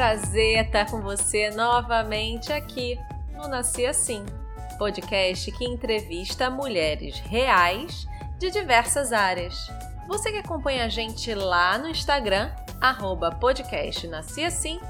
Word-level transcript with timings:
prazer 0.00 0.64
estar 0.64 0.90
com 0.90 1.02
você 1.02 1.50
novamente 1.50 2.50
aqui 2.50 2.98
no 3.34 3.46
Nasci 3.46 3.84
Assim, 3.84 4.24
podcast 4.78 5.52
que 5.52 5.66
entrevista 5.66 6.48
mulheres 6.48 7.18
reais 7.18 8.08
de 8.38 8.50
diversas 8.50 9.12
áreas. 9.12 9.70
Você 10.08 10.32
que 10.32 10.38
acompanha 10.38 10.86
a 10.86 10.88
gente 10.88 11.34
lá 11.34 11.76
no 11.76 11.86
Instagram, 11.86 12.50
arroba 12.80 13.30
podcast 13.32 14.08
Nasci 14.08 14.42
Assim, 14.42 14.80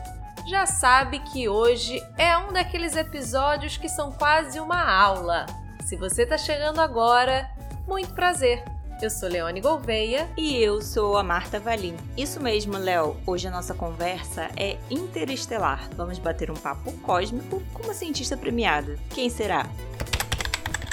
já 0.47 0.65
sabe 0.65 1.19
que 1.19 1.49
hoje 1.49 2.01
é 2.17 2.39
um 2.39 2.53
daqueles 2.53 2.95
episódios 2.95 3.77
que 3.77 3.89
são 3.89 4.13
quase 4.13 4.61
uma 4.61 4.81
aula. 4.81 5.45
Se 5.87 5.97
você 5.97 6.23
está 6.23 6.39
chegando 6.39 6.81
agora, 6.81 7.51
muito 7.85 8.15
prazer! 8.15 8.63
Eu 9.03 9.09
sou 9.09 9.31
Leone 9.31 9.63
Gouveia. 9.63 10.29
E 10.37 10.63
eu 10.63 10.83
sou 10.83 11.17
a 11.17 11.23
Marta 11.23 11.59
Valim. 11.59 11.97
Isso 12.19 12.39
mesmo, 12.39 12.77
Léo. 12.77 13.17
Hoje 13.27 13.49
a 13.49 13.51
nossa 13.51 13.73
conversa 13.73 14.51
é 14.59 14.77
interestelar. 14.91 15.89
Vamos 15.97 16.19
bater 16.19 16.51
um 16.51 16.55
papo 16.55 16.93
cósmico 17.01 17.63
com 17.73 17.83
uma 17.83 17.95
cientista 17.95 18.37
premiada. 18.37 18.99
Quem 19.09 19.31
será? 19.31 19.65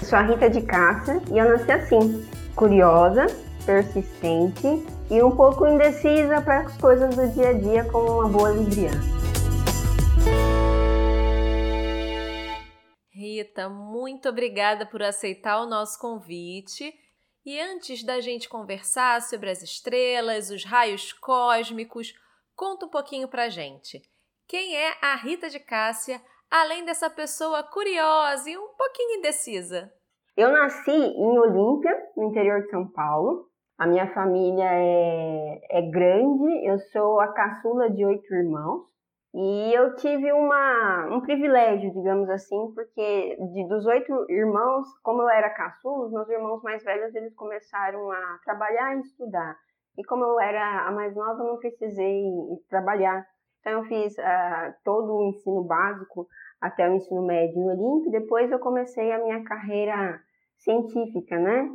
Sou 0.06 0.18
a 0.18 0.22
Rita 0.22 0.50
de 0.50 0.62
Cássia 0.62 1.22
e 1.30 1.38
eu 1.38 1.50
nasci 1.50 1.70
assim, 1.70 2.26
curiosa, 2.56 3.26
persistente 3.66 4.86
e 5.12 5.22
um 5.22 5.36
pouco 5.36 5.68
indecisa 5.68 6.42
para 6.42 6.62
as 6.62 6.78
coisas 6.78 7.14
do 7.14 7.28
dia 7.34 7.50
a 7.50 7.54
dia 7.54 7.84
como 7.84 8.22
uma 8.22 8.30
boa 8.30 8.52
libriana. 8.52 9.02
Rita, 13.12 13.68
muito 13.68 14.30
obrigada 14.30 14.86
por 14.86 15.04
aceitar 15.04 15.62
o 15.62 15.66
nosso 15.66 16.00
convite 16.00 16.94
e 17.48 17.62
antes 17.62 18.04
da 18.04 18.20
gente 18.20 18.50
conversar 18.50 19.22
sobre 19.22 19.50
as 19.50 19.62
estrelas, 19.62 20.52
os 20.52 20.66
raios 20.66 21.14
cósmicos, 21.14 22.14
conta 22.54 22.86
um 22.86 22.90
pouquinho 22.90 23.30
pra 23.30 23.48
gente. 23.48 24.02
Quem 24.46 24.76
é 24.76 24.90
a 25.02 25.16
Rita 25.16 25.50
de 25.50 25.58
Cássia, 25.58 26.22
além 26.52 26.84
dessa 26.84 27.10
pessoa 27.10 27.64
curiosa 27.64 28.50
e 28.50 28.58
um 28.58 28.68
pouquinho 28.78 29.20
indecisa? 29.20 29.90
Eu 30.36 30.52
nasci 30.52 30.92
em 30.92 31.40
Olímpia, 31.40 31.98
no 32.18 32.26
interior 32.26 32.64
de 32.64 32.70
São 32.70 32.86
Paulo. 32.86 33.48
A 33.78 33.88
minha 33.88 34.14
família 34.14 34.70
é, 34.70 35.62
é 35.72 35.82
grande, 35.84 36.68
eu 36.68 36.78
sou 36.92 37.22
a 37.22 37.30
caçula 37.30 37.90
de 37.90 38.04
oito 38.04 38.36
irmãos. 38.36 38.84
E 39.34 39.74
eu 39.74 39.96
tive 39.96 40.32
uma, 40.32 41.08
um 41.12 41.22
privilégio, 41.22 41.94
digamos 41.94 42.30
assim, 42.30 42.72
porque 42.74 43.38
de, 43.54 43.68
dos 43.68 43.86
oito 43.86 44.26
irmãos, 44.30 44.88
como 45.04 45.22
eu 45.22 45.30
era 45.30 45.50
caçula, 45.50 46.06
os 46.06 46.12
meus 46.12 46.30
irmãos 46.30 46.62
mais 46.64 46.84
velhos 46.84 47.14
eles 47.14 47.36
começaram 47.36 48.10
a 48.12 48.40
trabalhar 48.44 48.96
e 48.96 49.02
estudar. 49.02 49.56
E 49.98 50.04
como 50.06 50.24
eu 50.24 50.40
era 50.40 50.88
a 50.88 50.92
mais 50.92 51.16
nova, 51.16 51.44
eu 51.44 51.48
não 51.48 51.58
precisei 51.58 52.24
trabalhar. 52.70 53.26
Então 53.60 53.74
eu 53.74 53.84
fiz 53.84 54.14
uh, 54.18 54.74
todo 54.84 55.14
o 55.14 55.30
ensino 55.30 55.64
básico 55.64 56.28
até 56.62 56.90
o 56.90 56.94
ensino 56.94 57.22
médio 57.26 57.66
Olimpo. 57.66 58.10
Depois 58.10 58.52
eu 58.52 58.60
comecei 58.60 59.12
a 59.12 59.22
minha 59.22 59.44
carreira 59.44 60.22
científica, 60.58 61.38
né? 61.38 61.70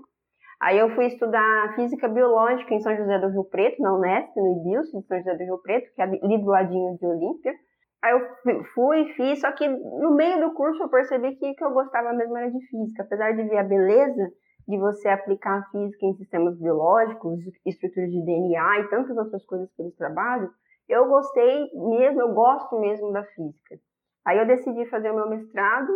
Aí 0.63 0.79
eu 0.79 0.95
fui 0.95 1.07
estudar 1.07 1.75
física 1.75 2.07
biológica 2.07 2.73
em 2.73 2.79
São 2.79 2.97
José 2.97 3.19
do 3.19 3.31
Rio 3.31 3.43
Preto, 3.43 3.83
na 3.83 3.97
Unesp, 3.97 4.37
no 4.37 4.61
IBILS, 4.61 4.93
de 4.93 5.03
São 5.09 5.19
José 5.19 5.35
do 5.35 5.43
Rio 5.43 5.59
Preto, 5.59 5.93
que 5.93 6.01
é 6.01 6.05
ali 6.05 6.39
do 6.39 6.47
ladinho 6.47 6.97
de 6.97 7.05
Olímpia. 7.05 7.53
Aí 8.01 8.13
eu 8.13 8.65
fui, 8.73 9.13
fiz, 9.15 9.41
só 9.41 9.51
que 9.51 9.67
no 9.67 10.15
meio 10.15 10.41
do 10.41 10.55
curso 10.55 10.81
eu 10.81 10.89
percebi 10.89 11.35
que 11.35 11.51
o 11.51 11.55
que 11.57 11.65
eu 11.65 11.73
gostava 11.73 12.13
mesmo 12.13 12.39
era 12.39 12.49
de 12.49 12.65
física. 12.69 13.03
Apesar 13.03 13.33
de 13.33 13.43
ver 13.43 13.59
a 13.59 13.65
beleza 13.65 14.31
de 14.69 14.79
você 14.79 15.09
aplicar 15.09 15.59
a 15.59 15.65
física 15.73 16.07
em 16.07 16.15
sistemas 16.15 16.57
biológicos, 16.57 17.41
estruturas 17.67 18.13
de 18.13 18.25
DNA 18.25 18.79
e 18.79 18.89
tantas 18.89 19.17
outras 19.17 19.45
coisas 19.45 19.69
que 19.75 19.83
eles 19.83 19.97
trabalham, 19.97 20.49
eu 20.89 21.09
gostei 21.09 21.71
mesmo, 21.75 22.21
eu 22.21 22.35
gosto 22.35 22.79
mesmo 22.79 23.11
da 23.11 23.25
física. 23.25 23.81
Aí 24.25 24.39
eu 24.39 24.47
decidi 24.47 24.87
fazer 24.87 25.11
o 25.11 25.17
meu 25.17 25.29
mestrado 25.29 25.91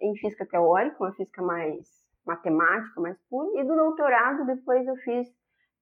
em 0.00 0.14
física 0.18 0.46
teórica, 0.46 0.96
uma 1.00 1.12
física 1.12 1.42
mais 1.42 2.02
matemática 2.26 3.00
mais 3.00 3.16
pura, 3.28 3.60
e 3.60 3.64
do 3.64 3.74
doutorado 3.74 4.46
depois 4.46 4.86
eu 4.86 4.96
fiz 4.96 5.28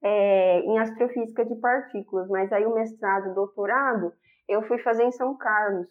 é, 0.03 0.61
em 0.61 0.79
astrofísica 0.79 1.45
de 1.45 1.55
partículas, 1.57 2.29
mas 2.29 2.53
aí 2.53 2.65
o 2.65 2.75
mestrado 2.75 3.31
e 3.31 3.35
doutorado 3.35 4.13
eu 4.49 4.63
fui 4.67 4.79
fazer 4.79 5.05
em 5.05 5.13
São 5.13 5.37
Carlos. 5.37 5.87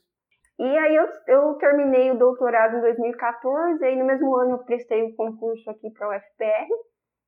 E 0.60 0.78
aí 0.78 0.96
eu, 0.96 1.08
eu 1.28 1.54
terminei 1.54 2.12
o 2.12 2.18
doutorado 2.18 2.78
em 2.78 2.82
2014, 2.82 3.82
e 3.82 3.86
aí 3.86 3.96
no 3.96 4.06
mesmo 4.06 4.36
ano 4.36 4.52
eu 4.52 4.66
prestei 4.66 5.04
o 5.04 5.16
concurso 5.16 5.70
aqui 5.70 5.90
para 5.92 6.08
o 6.08 6.12
UFPR, 6.12 6.68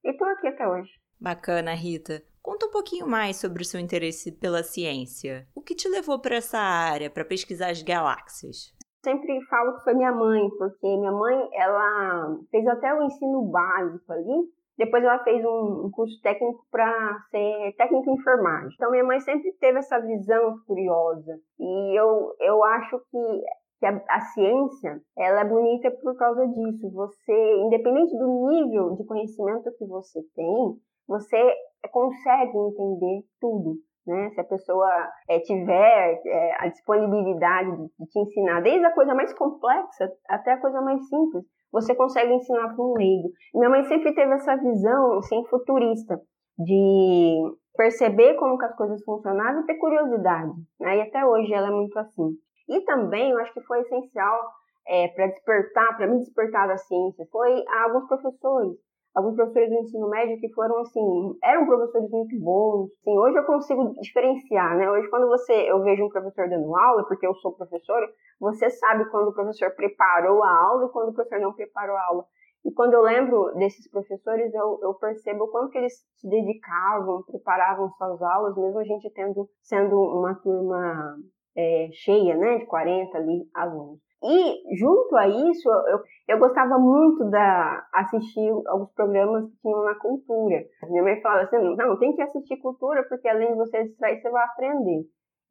e 0.04 0.12
estou 0.12 0.28
aqui 0.28 0.48
até 0.48 0.68
hoje. 0.68 0.92
Bacana, 1.20 1.74
Rita. 1.74 2.22
Conta 2.42 2.66
um 2.66 2.72
pouquinho 2.72 3.08
mais 3.08 3.38
sobre 3.38 3.62
o 3.62 3.66
seu 3.66 3.80
interesse 3.80 4.32
pela 4.32 4.64
ciência. 4.64 5.48
O 5.56 5.62
que 5.62 5.76
te 5.76 5.88
levou 5.88 6.20
para 6.20 6.36
essa 6.36 6.58
área, 6.58 7.10
para 7.10 7.24
pesquisar 7.24 7.70
as 7.70 7.84
galáxias? 7.84 8.74
Sempre 9.04 9.42
falo 9.46 9.78
que 9.78 9.84
foi 9.84 9.94
minha 9.94 10.12
mãe, 10.12 10.50
porque 10.58 10.98
minha 10.98 11.12
mãe, 11.12 11.50
ela 11.54 12.38
fez 12.50 12.66
até 12.68 12.94
o 12.94 13.04
ensino 13.04 13.44
básico 13.44 14.12
ali, 14.12 14.50
depois 14.78 15.04
ela 15.04 15.24
fez 15.24 15.44
um, 15.46 15.92
curso 15.92 16.20
técnico 16.22 16.66
para 16.72 17.20
ser 17.30 17.76
técnico 17.78 18.10
em 18.10 18.14
enfermagem. 18.14 18.72
Então 18.74 18.90
minha 18.90 19.04
mãe 19.04 19.20
sempre 19.20 19.52
teve 19.60 19.80
essa 19.80 20.00
visão 20.00 20.58
curiosa. 20.66 21.40
E 21.60 22.00
eu, 22.00 22.34
eu 22.40 22.64
acho 22.64 23.00
que, 23.12 23.44
que 23.80 23.86
a, 23.86 24.04
a 24.10 24.22
ciência, 24.34 25.00
ela 25.18 25.42
é 25.42 25.46
bonita 25.46 25.92
por 25.92 26.16
causa 26.16 26.48
disso. 26.48 26.90
Você, 26.92 27.56
independente 27.58 28.18
do 28.18 28.50
nível 28.50 28.96
de 28.96 29.06
conhecimento 29.06 29.72
que 29.78 29.86
você 29.86 30.20
tem, 30.36 30.76
você 31.08 31.54
consegue 31.92 32.58
entender 32.58 33.24
tudo. 33.40 33.76
Né? 34.06 34.32
Se 34.32 34.42
a 34.42 34.44
pessoa 34.44 34.90
é, 35.30 35.40
tiver 35.40 36.22
é, 36.26 36.56
a 36.60 36.68
disponibilidade 36.68 37.72
de, 37.72 37.84
de, 38.00 38.06
te 38.10 38.20
ensinar, 38.20 38.62
desde 38.62 38.86
a 38.86 38.94
coisa 38.94 39.14
mais 39.14 39.34
complexa 39.34 40.12
até 40.28 40.54
a 40.54 40.60
coisa 40.60 40.82
mais 40.82 41.08
simples, 41.08 41.44
você 41.72 41.96
consegue 41.96 42.34
ensinar 42.34 42.74
para 42.74 42.84
um 42.84 42.94
leigo. 42.98 43.30
Minha 43.54 43.70
mãe 43.70 43.84
sempre 43.86 44.14
teve 44.14 44.34
essa 44.34 44.56
visão 44.58 45.20
assim, 45.20 45.46
futurista, 45.46 46.20
de 46.58 47.56
perceber 47.76 48.36
como 48.36 48.58
que 48.58 48.66
as 48.66 48.76
coisas 48.76 49.04
funcionavam 49.04 49.62
e 49.62 49.66
ter 49.66 49.76
curiosidade. 49.76 50.52
Né? 50.80 50.98
E 50.98 51.02
até 51.02 51.26
hoje 51.26 51.54
ela 51.54 51.68
é 51.68 51.72
muito 51.72 51.98
assim. 51.98 52.32
E 52.68 52.82
também 52.82 53.32
eu 53.32 53.40
acho 53.40 53.54
que 53.54 53.62
foi 53.62 53.82
essencial 53.82 54.40
é, 54.88 55.08
para 55.10 55.28
despertar, 55.28 55.96
para 55.96 56.08
me 56.08 56.18
despertar 56.20 56.68
da 56.68 56.78
ciência, 56.78 57.26
foi 57.32 57.64
alguns 57.84 58.08
professores 58.08 58.78
alguns 59.14 59.36
professores 59.36 59.70
do 59.70 59.76
ensino 59.76 60.10
médio 60.10 60.40
que 60.40 60.54
foram 60.54 60.78
assim, 60.80 61.38
eram 61.44 61.66
professores 61.66 62.10
muito 62.10 62.40
bons. 62.40 62.90
Assim, 63.00 63.18
hoje 63.18 63.38
eu 63.38 63.46
consigo 63.46 63.94
diferenciar, 64.02 64.78
né? 64.78 64.90
Hoje 64.90 65.10
quando 65.10 65.28
você 65.28 65.54
eu 65.54 65.82
vejo 65.84 66.06
um 66.06 66.10
professor 66.10 66.50
dando 66.50 66.76
aula, 66.76 67.06
porque 67.08 67.28
eu 67.28 67.36
sou 67.36 67.54
professora, 67.54 68.08
você 68.40 68.70
sabe 68.70 69.10
quando 69.10 69.30
o 69.30 69.34
professor 69.34 69.72
preparou 69.76 70.44
a 70.44 70.56
aula 70.66 70.86
e 70.86 70.92
quando 70.92 71.10
o 71.10 71.14
professor 71.14 71.40
não 71.40 71.54
preparou 71.54 71.96
a 71.96 72.06
aula. 72.06 72.26
E 72.64 72.72
quando 72.72 72.94
eu 72.94 73.02
lembro 73.02 73.54
desses 73.56 73.90
professores, 73.90 74.54
eu, 74.54 74.80
eu 74.84 74.94
percebo 74.94 75.46
o 75.46 75.48
quanto 75.48 75.72
que 75.72 75.80
eles 75.80 75.94
se 76.16 76.30
dedicavam, 76.30 77.24
preparavam 77.24 77.90
suas 77.90 78.22
aulas, 78.22 78.56
mesmo 78.56 78.80
a 78.80 78.84
gente 78.84 79.10
tendo 79.14 79.50
sendo 79.64 80.00
uma 80.00 80.36
turma 80.36 81.18
é, 81.58 81.90
cheia, 81.92 82.38
né, 82.38 82.60
de 82.60 82.66
40 82.68 83.18
ali 83.18 83.50
alunos. 83.56 84.00
E 84.24 84.78
junto 84.78 85.16
a 85.16 85.28
isso, 85.28 85.70
eu, 85.70 86.00
eu 86.28 86.40
gostava 86.40 86.78
muito 86.78 87.30
da 87.30 87.88
assistir 87.94 88.52
alguns 88.68 88.92
programas 88.94 89.46
que 89.50 89.62
tinham 89.62 89.84
na 89.84 89.96
cultura. 89.96 90.64
Minha 90.90 91.04
mãe 91.04 91.22
falava 91.22 91.44
assim, 91.44 91.76
não, 91.76 91.98
tem 91.98 92.16
que 92.16 92.22
assistir 92.22 92.58
cultura 92.58 93.04
porque 93.10 93.28
além 93.28 93.52
de 93.52 93.58
você 93.58 93.84
distrair, 93.84 94.22
você 94.22 94.30
vai 94.30 94.44
aprender. 94.44 95.02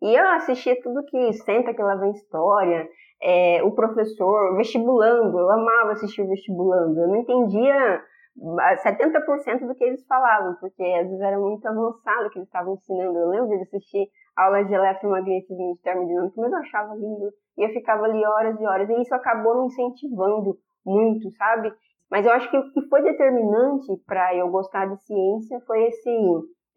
E 0.02 0.14
eu 0.14 0.28
assistia 0.30 0.80
tudo 0.82 1.04
que 1.04 1.32
senta 1.32 1.74
que 1.74 1.82
lá 1.82 1.96
vem 1.96 2.12
história, 2.12 2.88
é, 3.22 3.62
o 3.62 3.72
professor, 3.72 4.56
vestibulando, 4.56 5.38
eu 5.38 5.50
amava 5.50 5.92
assistir 5.92 6.22
o 6.22 6.28
vestibulando. 6.28 7.00
Eu 7.00 7.08
não 7.08 7.16
entendia 7.16 8.02
70% 8.38 9.66
do 9.66 9.74
que 9.74 9.84
eles 9.84 10.06
falavam, 10.06 10.54
porque 10.60 10.82
às 10.82 11.06
vezes 11.06 11.20
era 11.20 11.38
muito 11.38 11.66
avançado 11.66 12.26
o 12.26 12.30
que 12.30 12.38
eles 12.38 12.48
estavam 12.48 12.74
ensinando. 12.74 13.18
Eu 13.18 13.28
lembro 13.28 13.48
de 13.48 13.62
assistir 13.62 14.08
aulas 14.36 14.66
de 14.66 14.74
eletromagnetismo 14.74 15.74
de 15.74 15.82
termodinâmica, 15.82 16.40
mas 16.40 16.52
eu 16.52 16.58
achava 16.58 16.94
lindo. 16.94 17.32
E 17.58 17.62
eu 17.62 17.68
ficava 17.70 18.04
ali 18.04 18.24
horas 18.24 18.60
e 18.60 18.64
horas. 18.64 18.88
E 18.88 19.02
isso 19.02 19.14
acabou 19.14 19.60
me 19.60 19.66
incentivando 19.66 20.58
muito, 20.84 21.30
sabe? 21.36 21.72
Mas 22.10 22.26
eu 22.26 22.32
acho 22.32 22.50
que 22.50 22.56
o 22.56 22.72
que 22.72 22.82
foi 22.88 23.02
determinante 23.02 23.96
para 24.06 24.34
eu 24.34 24.48
gostar 24.48 24.86
de 24.86 25.00
ciência 25.02 25.60
foi 25.66 25.84
esse, 25.84 26.10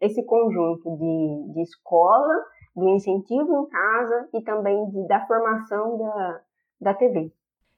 esse 0.00 0.24
conjunto 0.24 0.96
de, 0.96 1.52
de 1.52 1.62
escola, 1.62 2.44
do 2.74 2.88
incentivo 2.90 3.62
em 3.62 3.68
casa 3.68 4.28
e 4.34 4.42
também 4.42 4.88
de, 4.90 5.06
da 5.08 5.26
formação 5.26 5.98
da, 5.98 6.40
da 6.80 6.94
TV. 6.94 7.32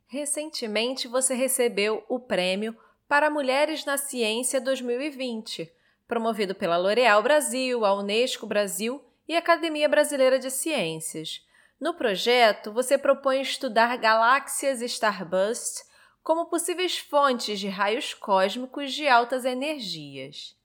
Recentemente 0.09 1.09
você 1.09 1.35
recebeu 1.35 2.03
o 2.09 2.21
prêmio 2.21 2.77
para 3.09 3.31
Mulheres 3.31 3.85
na 3.85 3.97
Ciência 3.97 4.61
2020, 4.61 5.71
promovido 6.07 6.55
pela 6.55 6.77
L'Oréal 6.77 7.23
Brasil, 7.23 7.85
a 7.85 7.95
Unesco 7.95 8.47
Brasil 8.47 9.01
e 9.29 9.37
Academia 9.37 9.89
Brasileira 9.89 10.39
de 10.39 10.51
Ciências. 10.51 11.47
No 11.81 11.95
projeto, 11.95 12.73
você 12.73 12.97
propõe 12.97 13.41
estudar 13.41 13.97
galáxias 13.97 14.81
starburst 14.81 15.85
como 16.23 16.47
possíveis 16.47 16.99
fontes 16.99 17.61
de 17.61 17.69
raios 17.69 18.15
cósmicos 18.15 18.93
de 18.93 19.07
altas 19.07 19.45
energias. 19.45 20.57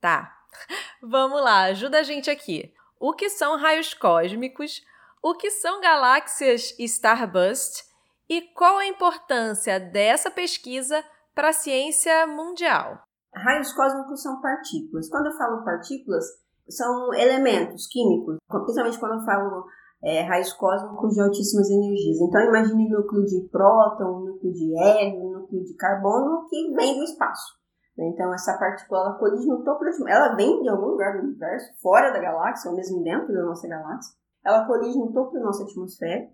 Tá, 0.00 0.36
vamos 1.02 1.42
lá, 1.42 1.64
ajuda 1.64 2.00
a 2.00 2.02
gente 2.02 2.30
aqui. 2.30 2.74
O 2.98 3.12
que 3.12 3.28
são 3.28 3.56
raios 3.56 3.92
cósmicos? 3.92 4.82
O 5.22 5.34
que 5.34 5.50
são 5.50 5.80
galáxias 5.80 6.74
Starburst 6.78 7.84
e 8.28 8.42
qual 8.42 8.78
a 8.78 8.86
importância 8.86 9.78
dessa 9.78 10.30
pesquisa 10.30 11.04
para 11.34 11.50
a 11.50 11.52
ciência 11.52 12.26
mundial? 12.26 13.02
Raios 13.34 13.72
cósmicos 13.74 14.22
são 14.22 14.40
partículas. 14.40 15.08
Quando 15.10 15.26
eu 15.26 15.36
falo 15.36 15.64
partículas, 15.64 16.24
são 16.68 17.14
elementos 17.14 17.86
químicos, 17.86 18.36
principalmente 18.48 18.98
quando 18.98 19.20
eu 19.20 19.24
falo 19.24 19.64
é, 20.02 20.22
raios 20.22 20.52
cósmicos 20.52 21.14
de 21.14 21.20
altíssimas 21.20 21.70
energias. 21.70 22.20
Então, 22.20 22.40
imagine 22.42 22.88
núcleo 22.88 23.24
de 23.24 23.48
próton, 23.50 24.20
núcleo 24.20 24.52
de 24.52 24.78
hélio, 24.78 25.30
núcleo 25.30 25.64
de 25.64 25.74
carbono 25.74 26.46
que 26.48 26.74
vem 26.74 26.96
do 26.96 27.04
espaço. 27.04 27.54
Né? 27.96 28.10
Então, 28.12 28.32
essa 28.34 28.58
partícula 28.58 29.00
ela 29.00 29.18
colide 29.18 29.46
no 29.46 29.64
topo 29.64 29.84
Ela 30.06 30.34
vem 30.34 30.62
de 30.62 30.68
algum 30.68 30.86
lugar 30.86 31.16
do 31.16 31.24
universo, 31.24 31.72
fora 31.80 32.10
da 32.12 32.20
galáxia, 32.20 32.70
ou 32.70 32.76
mesmo 32.76 33.02
dentro 33.02 33.32
da 33.32 33.42
nossa 33.42 33.66
galáxia. 33.66 34.14
Ela 34.44 34.66
colide 34.66 34.98
no 34.98 35.12
topo 35.12 35.32
da 35.32 35.40
nossa 35.40 35.64
atmosfera. 35.64 36.28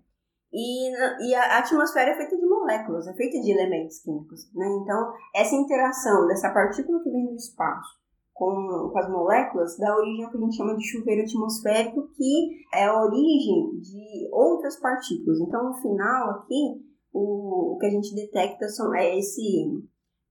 E, 0.55 0.91
e 1.27 1.33
a 1.33 1.57
atmosfera 1.57 2.11
é 2.11 2.15
feita 2.15 2.37
de 2.37 2.45
moléculas, 2.45 3.07
é 3.07 3.13
feita 3.13 3.39
de 3.39 3.51
elementos 3.51 3.99
químicos. 4.01 4.41
Né? 4.53 4.67
Então, 4.83 5.13
essa 5.33 5.55
interação 5.55 6.27
dessa 6.27 6.53
partícula 6.53 7.01
que 7.01 7.09
vem 7.09 7.25
do 7.25 7.35
espaço 7.35 8.02
com, 8.43 8.89
com 8.89 8.99
as 8.99 9.09
moléculas 9.09 9.77
dá 9.77 9.95
origem 9.95 10.25
ao 10.25 10.31
que 10.31 10.37
a 10.37 10.41
gente 10.41 10.57
chama 10.57 10.75
de 10.75 10.83
chuveiro 10.83 11.21
atmosférico, 11.21 12.09
que 12.09 12.49
é 12.73 12.85
a 12.85 13.01
origem 13.01 13.79
de 13.79 14.29
outras 14.31 14.79
partículas. 14.79 15.39
Então, 15.39 15.63
no 15.63 15.73
final 15.75 16.31
aqui, 16.31 16.83
o, 17.13 17.75
o 17.75 17.77
que 17.77 17.85
a 17.85 17.89
gente 17.89 18.13
detecta 18.13 18.67
são, 18.67 18.93
é 18.93 19.17
esse 19.17 19.41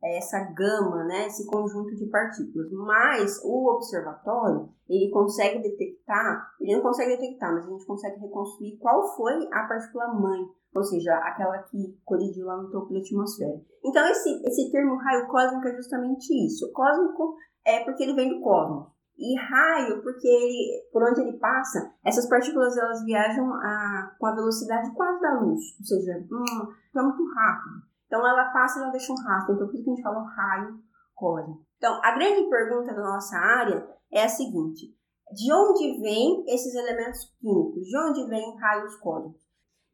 é 0.04 0.18
essa 0.18 0.40
gama, 0.52 1.04
né, 1.04 1.28
esse 1.28 1.46
conjunto 1.46 1.94
de 1.94 2.06
partículas. 2.06 2.68
Mas 2.72 3.40
o 3.44 3.72
observatório, 3.72 4.68
ele 4.88 5.10
consegue 5.12 5.62
detectar, 5.62 6.50
ele 6.60 6.74
não 6.74 6.82
consegue 6.82 7.16
detectar, 7.16 7.54
mas 7.54 7.64
a 7.64 7.70
gente 7.70 7.86
consegue 7.86 8.20
reconstruir 8.20 8.78
qual 8.78 9.16
foi 9.16 9.48
a 9.52 9.62
partícula 9.62 10.08
mãe, 10.08 10.40
ou 10.74 10.82
seja, 10.82 11.14
aquela 11.18 11.56
que 11.62 11.96
colidiu 12.04 12.46
lá 12.46 12.60
no 12.60 12.68
topo 12.68 12.92
da 12.92 12.98
atmosfera. 12.98 13.62
Então, 13.84 14.04
esse, 14.08 14.42
esse 14.44 14.72
termo 14.72 14.96
raio 14.96 15.28
cósmico 15.28 15.68
é 15.68 15.76
justamente 15.76 16.46
isso. 16.46 16.66
O 16.66 16.72
cósmico 16.72 17.36
é 17.64 17.84
porque 17.84 18.02
ele 18.02 18.14
vem 18.14 18.28
do 18.28 18.40
cosmos. 18.40 18.92
E 19.18 19.38
raio, 19.38 20.02
porque 20.02 20.26
ele, 20.26 20.88
por 20.92 21.02
onde 21.02 21.20
ele 21.20 21.38
passa, 21.38 21.92
essas 22.04 22.28
partículas 22.28 22.76
elas 22.76 23.04
viajam 23.04 23.52
a, 23.54 24.16
com 24.18 24.26
a 24.26 24.34
velocidade 24.34 24.92
quase 24.94 25.20
da 25.20 25.40
luz, 25.40 25.60
ou 25.78 25.84
seja, 25.84 26.26
hum, 26.30 26.72
é 26.96 27.02
muito 27.02 27.22
rápido. 27.34 27.82
Então 28.06 28.26
ela 28.26 28.50
passa 28.52 28.78
e 28.78 28.82
ela 28.82 28.90
deixa 28.90 29.12
um 29.12 29.22
rastro, 29.22 29.54
então 29.54 29.66
por 29.66 29.74
isso 29.74 29.84
que 29.84 29.90
a 29.90 29.94
gente 29.94 30.02
fala 30.02 30.22
um 30.22 30.26
raio 30.26 30.80
cósmico. 31.14 31.64
Então 31.76 32.00
a 32.02 32.12
grande 32.12 32.48
pergunta 32.48 32.94
da 32.94 33.02
nossa 33.02 33.36
área 33.36 33.86
é 34.12 34.24
a 34.24 34.28
seguinte: 34.28 34.94
de 35.32 35.52
onde 35.52 36.00
vêm 36.00 36.44
esses 36.48 36.74
elementos 36.74 37.32
químicos? 37.40 37.86
De 37.86 37.98
onde 37.98 38.28
vêm 38.28 38.56
raios 38.58 38.96
cósmicos? 38.96 39.40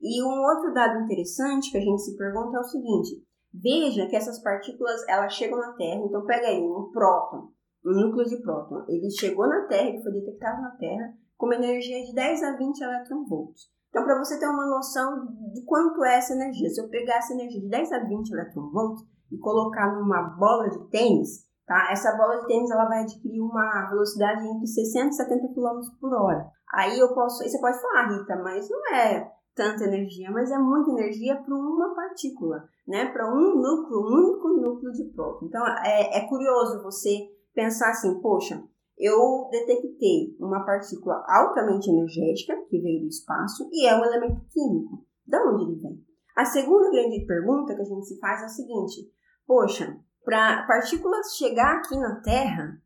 E 0.00 0.22
um 0.22 0.40
outro 0.42 0.72
dado 0.72 1.02
interessante 1.02 1.70
que 1.70 1.78
a 1.78 1.80
gente 1.80 2.02
se 2.02 2.16
pergunta 2.16 2.56
é 2.56 2.60
o 2.60 2.64
seguinte: 2.64 3.26
veja 3.52 4.06
que 4.06 4.16
essas 4.16 4.42
partículas 4.42 5.06
elas 5.08 5.34
chegam 5.34 5.58
na 5.58 5.72
Terra, 5.72 6.00
então 6.04 6.24
pega 6.24 6.46
aí 6.46 6.62
um 6.62 6.90
próton 6.92 7.52
núcleo 7.84 8.26
de 8.26 8.40
próton. 8.42 8.84
Ele 8.88 9.10
chegou 9.10 9.46
na 9.46 9.66
Terra, 9.66 9.88
ele 9.88 10.02
foi 10.02 10.12
detectado 10.12 10.62
na 10.62 10.70
Terra 10.70 11.14
com 11.36 11.46
uma 11.46 11.54
energia 11.54 12.04
de 12.04 12.14
10 12.14 12.42
a 12.42 12.56
20 12.56 12.80
eletronvolts. 12.80 13.68
Então, 13.88 14.04
para 14.04 14.18
você 14.18 14.38
ter 14.38 14.46
uma 14.46 14.66
noção 14.66 15.26
de 15.52 15.64
quanto 15.64 16.04
é 16.04 16.18
essa 16.18 16.34
energia, 16.34 16.68
se 16.68 16.80
eu 16.80 16.88
pegar 16.88 17.16
essa 17.16 17.32
energia 17.32 17.60
de 17.60 17.68
10 17.68 17.92
a 17.92 18.04
20 18.04 18.30
eletronvolts 18.30 19.02
e 19.32 19.38
colocar 19.38 19.94
numa 19.94 20.22
bola 20.36 20.68
de 20.68 20.90
tênis, 20.90 21.46
tá? 21.66 21.88
Essa 21.90 22.16
bola 22.16 22.40
de 22.40 22.46
tênis 22.46 22.70
ela 22.70 22.86
vai 22.86 23.02
adquirir 23.02 23.40
uma 23.40 23.88
velocidade 23.88 24.46
entre 24.46 24.66
60 24.66 25.08
e 25.08 25.12
70 25.12 25.54
km 25.54 25.80
por 26.00 26.12
hora. 26.12 26.46
Aí 26.74 26.98
eu 26.98 27.14
posso, 27.14 27.42
você 27.42 27.58
pode 27.60 27.80
falar, 27.80 28.08
Rita, 28.08 28.36
mas 28.42 28.68
não 28.68 28.94
é 28.94 29.32
tanta 29.54 29.84
energia, 29.84 30.30
mas 30.30 30.50
é 30.50 30.58
muita 30.58 30.90
energia 30.90 31.34
para 31.36 31.54
uma 31.54 31.94
partícula, 31.94 32.62
né? 32.86 33.06
Para 33.06 33.26
um 33.34 33.56
núcleo, 33.56 34.00
um 34.00 34.28
único 34.28 34.48
núcleo 34.48 34.92
de 34.92 35.04
próton. 35.14 35.46
Então 35.46 35.66
é, 35.66 36.18
é 36.18 36.28
curioso 36.28 36.82
você 36.82 37.26
pensar 37.58 37.90
assim, 37.90 38.20
poxa, 38.20 38.62
eu 38.96 39.48
detectei 39.50 40.36
uma 40.38 40.64
partícula 40.64 41.24
altamente 41.26 41.90
energética 41.90 42.54
que 42.70 42.80
veio 42.80 43.00
do 43.00 43.08
espaço 43.08 43.68
e 43.72 43.84
é 43.84 43.96
um 43.96 44.04
elemento 44.04 44.46
químico. 44.48 45.04
De 45.26 45.36
onde 45.38 45.64
ele 45.64 45.80
vem? 45.80 46.06
A 46.36 46.44
segunda 46.44 46.88
grande 46.88 47.26
pergunta 47.26 47.74
que 47.74 47.82
a 47.82 47.84
gente 47.84 48.06
se 48.06 48.20
faz 48.20 48.42
é 48.42 48.44
a 48.44 48.48
seguinte: 48.48 49.10
poxa, 49.44 49.98
para 50.24 50.64
partículas 50.68 51.36
chegar 51.36 51.78
aqui 51.78 51.98
na 51.98 52.20
Terra, 52.20 52.80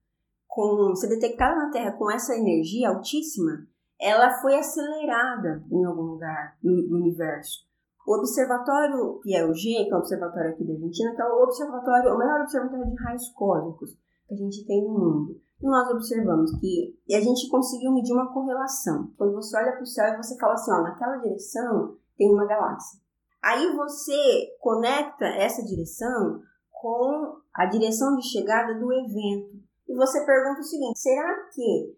com 0.49 0.95
ser 0.95 1.09
detectada 1.09 1.55
na 1.55 1.71
Terra 1.71 1.93
com 1.93 2.11
essa 2.11 2.35
energia 2.35 2.89
altíssima, 2.89 3.67
ela 4.01 4.41
foi 4.41 4.55
acelerada 4.55 5.63
em 5.71 5.85
algum 5.85 6.13
lugar 6.13 6.57
do 6.63 6.97
universo. 6.97 7.59
O 8.07 8.17
observatório 8.17 9.21
PLG, 9.23 9.85
que 9.85 9.93
é 9.93 9.95
o 9.95 9.99
observatório 9.99 10.51
aqui 10.51 10.65
da 10.65 10.73
Argentina, 10.73 11.15
que 11.15 11.21
é 11.21 11.27
o 11.27 11.43
observatório, 11.43 12.15
o 12.15 12.19
maior 12.19 12.41
observatório 12.41 12.91
de 12.91 13.03
raios 13.03 13.29
cósmicos 13.35 14.03
que 14.33 14.43
a 14.43 14.45
gente 14.45 14.67
tem 14.67 14.83
no 14.83 14.91
mundo. 14.91 15.41
E 15.61 15.67
nós 15.67 15.89
observamos 15.91 16.59
que 16.59 16.99
a 17.15 17.21
gente 17.21 17.49
conseguiu 17.49 17.93
medir 17.93 18.13
uma 18.13 18.33
correlação. 18.33 19.11
Quando 19.17 19.35
você 19.35 19.57
olha 19.57 19.73
para 19.73 19.83
o 19.83 19.87
céu 19.87 20.13
e 20.13 20.17
você 20.17 20.37
fala 20.37 20.55
assim, 20.55 20.73
ó, 20.73 20.83
naquela 20.83 21.19
direção 21.19 21.97
tem 22.17 22.33
uma 22.33 22.47
galáxia. 22.47 23.01
Aí 23.43 23.75
você 23.77 24.57
conecta 24.61 25.27
essa 25.27 25.65
direção 25.65 26.41
com 26.71 27.37
a 27.55 27.67
direção 27.67 28.17
de 28.17 28.27
chegada 28.29 28.75
do 28.79 28.93
evento. 28.93 29.63
E 29.89 29.95
você 29.95 30.25
pergunta 30.25 30.61
o 30.61 30.65
seguinte: 30.65 30.99
será 30.99 31.49
que 31.53 31.97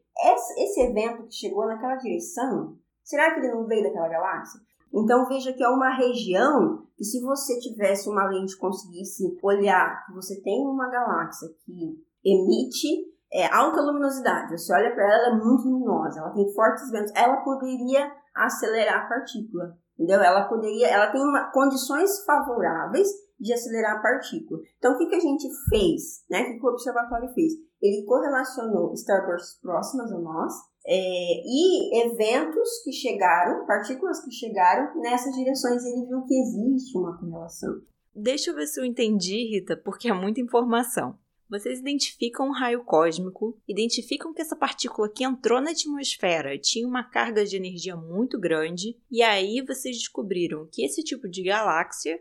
esse 0.59 0.81
evento 0.83 1.25
que 1.25 1.35
chegou 1.35 1.67
naquela 1.67 1.97
direção, 1.97 2.77
será 3.03 3.33
que 3.33 3.41
ele 3.41 3.53
não 3.53 3.67
veio 3.67 3.85
daquela 3.85 4.09
galáxia? 4.09 4.61
Então 4.93 5.27
veja 5.27 5.53
que 5.53 5.63
é 5.63 5.69
uma 5.69 5.97
região 5.97 6.87
que 6.97 7.05
se 7.05 7.21
você 7.21 7.59
tivesse 7.59 8.09
uma 8.09 8.29
lente 8.29 8.57
conseguisse 8.57 9.37
olhar 9.43 10.07
que 10.07 10.13
você 10.13 10.41
tem 10.41 10.65
uma 10.67 10.89
galáxia 10.89 11.49
que 11.65 12.01
emite 12.25 12.89
é, 13.33 13.47
alta 13.53 13.81
luminosidade. 13.81 14.59
Você 14.59 14.73
olha 14.73 14.95
para 14.95 15.05
ela, 15.05 15.15
ela 15.15 15.37
é 15.37 15.45
muito 15.45 15.69
luminosa, 15.69 16.21
ela 16.21 16.33
tem 16.33 16.53
fortes 16.55 16.91
ventos, 16.91 17.13
ela 17.15 17.39
poderia 17.39 18.11
acelerar 18.35 19.05
a 19.05 19.09
partícula, 19.09 19.77
entendeu? 19.95 20.23
Ela 20.23 20.49
poderia, 20.49 20.89
ela 20.89 21.11
tem 21.11 21.21
uma, 21.21 21.51
condições 21.53 22.25
favoráveis 22.25 23.09
de 23.39 23.53
acelerar 23.53 23.97
a 23.97 24.03
partícula. 24.03 24.61
Então, 24.79 24.95
o 24.95 24.99
que, 24.99 25.07
que 25.07 25.17
a 25.17 25.21
gente 25.21 25.49
fez, 25.69 26.25
né? 26.31 26.43
O 26.43 26.59
que, 26.59 26.67
o 26.67 26.71
observatório 26.71 27.29
fez? 27.35 27.53
Ele 27.83 28.05
correlacionou 28.07 28.93
starbursts 28.95 29.61
próximas 29.61 30.11
a 30.11 30.19
nós 30.19 30.53
é, 30.87 31.43
e 31.45 32.07
eventos 32.07 32.83
que 32.85 32.93
chegaram, 32.93 33.67
partículas 33.67 34.25
que 34.25 34.31
chegaram 34.31 35.01
nessas 35.01 35.35
direções. 35.35 35.85
Ele 35.85 36.07
viu 36.07 36.23
que 36.25 36.35
existe 36.35 36.97
uma 36.97 37.19
correlação. 37.19 37.81
Deixa 38.15 38.51
eu 38.51 38.55
ver 38.55 38.67
se 38.67 38.81
eu 38.81 38.85
entendi, 38.85 39.51
Rita, 39.51 39.77
porque 39.77 40.09
é 40.09 40.13
muita 40.13 40.41
informação. 40.41 41.19
Vocês 41.55 41.79
identificam 41.79 42.49
um 42.49 42.53
raio 42.53 42.83
cósmico, 42.83 43.57
identificam 43.69 44.35
que 44.35 44.43
essa 44.43 44.57
partícula 44.57 45.09
que 45.09 45.23
entrou 45.23 45.61
na 45.61 45.71
atmosfera 45.71 46.59
tinha 46.59 46.85
uma 46.85 47.05
carga 47.05 47.45
de 47.45 47.57
energia 47.57 47.95
muito 47.95 48.41
grande, 48.41 48.99
e 49.09 49.23
aí 49.23 49.63
vocês 49.65 49.97
descobriram 49.97 50.69
que 50.73 50.85
esse 50.85 51.05
tipo 51.05 51.29
de 51.29 51.45
galáxia 51.45 52.21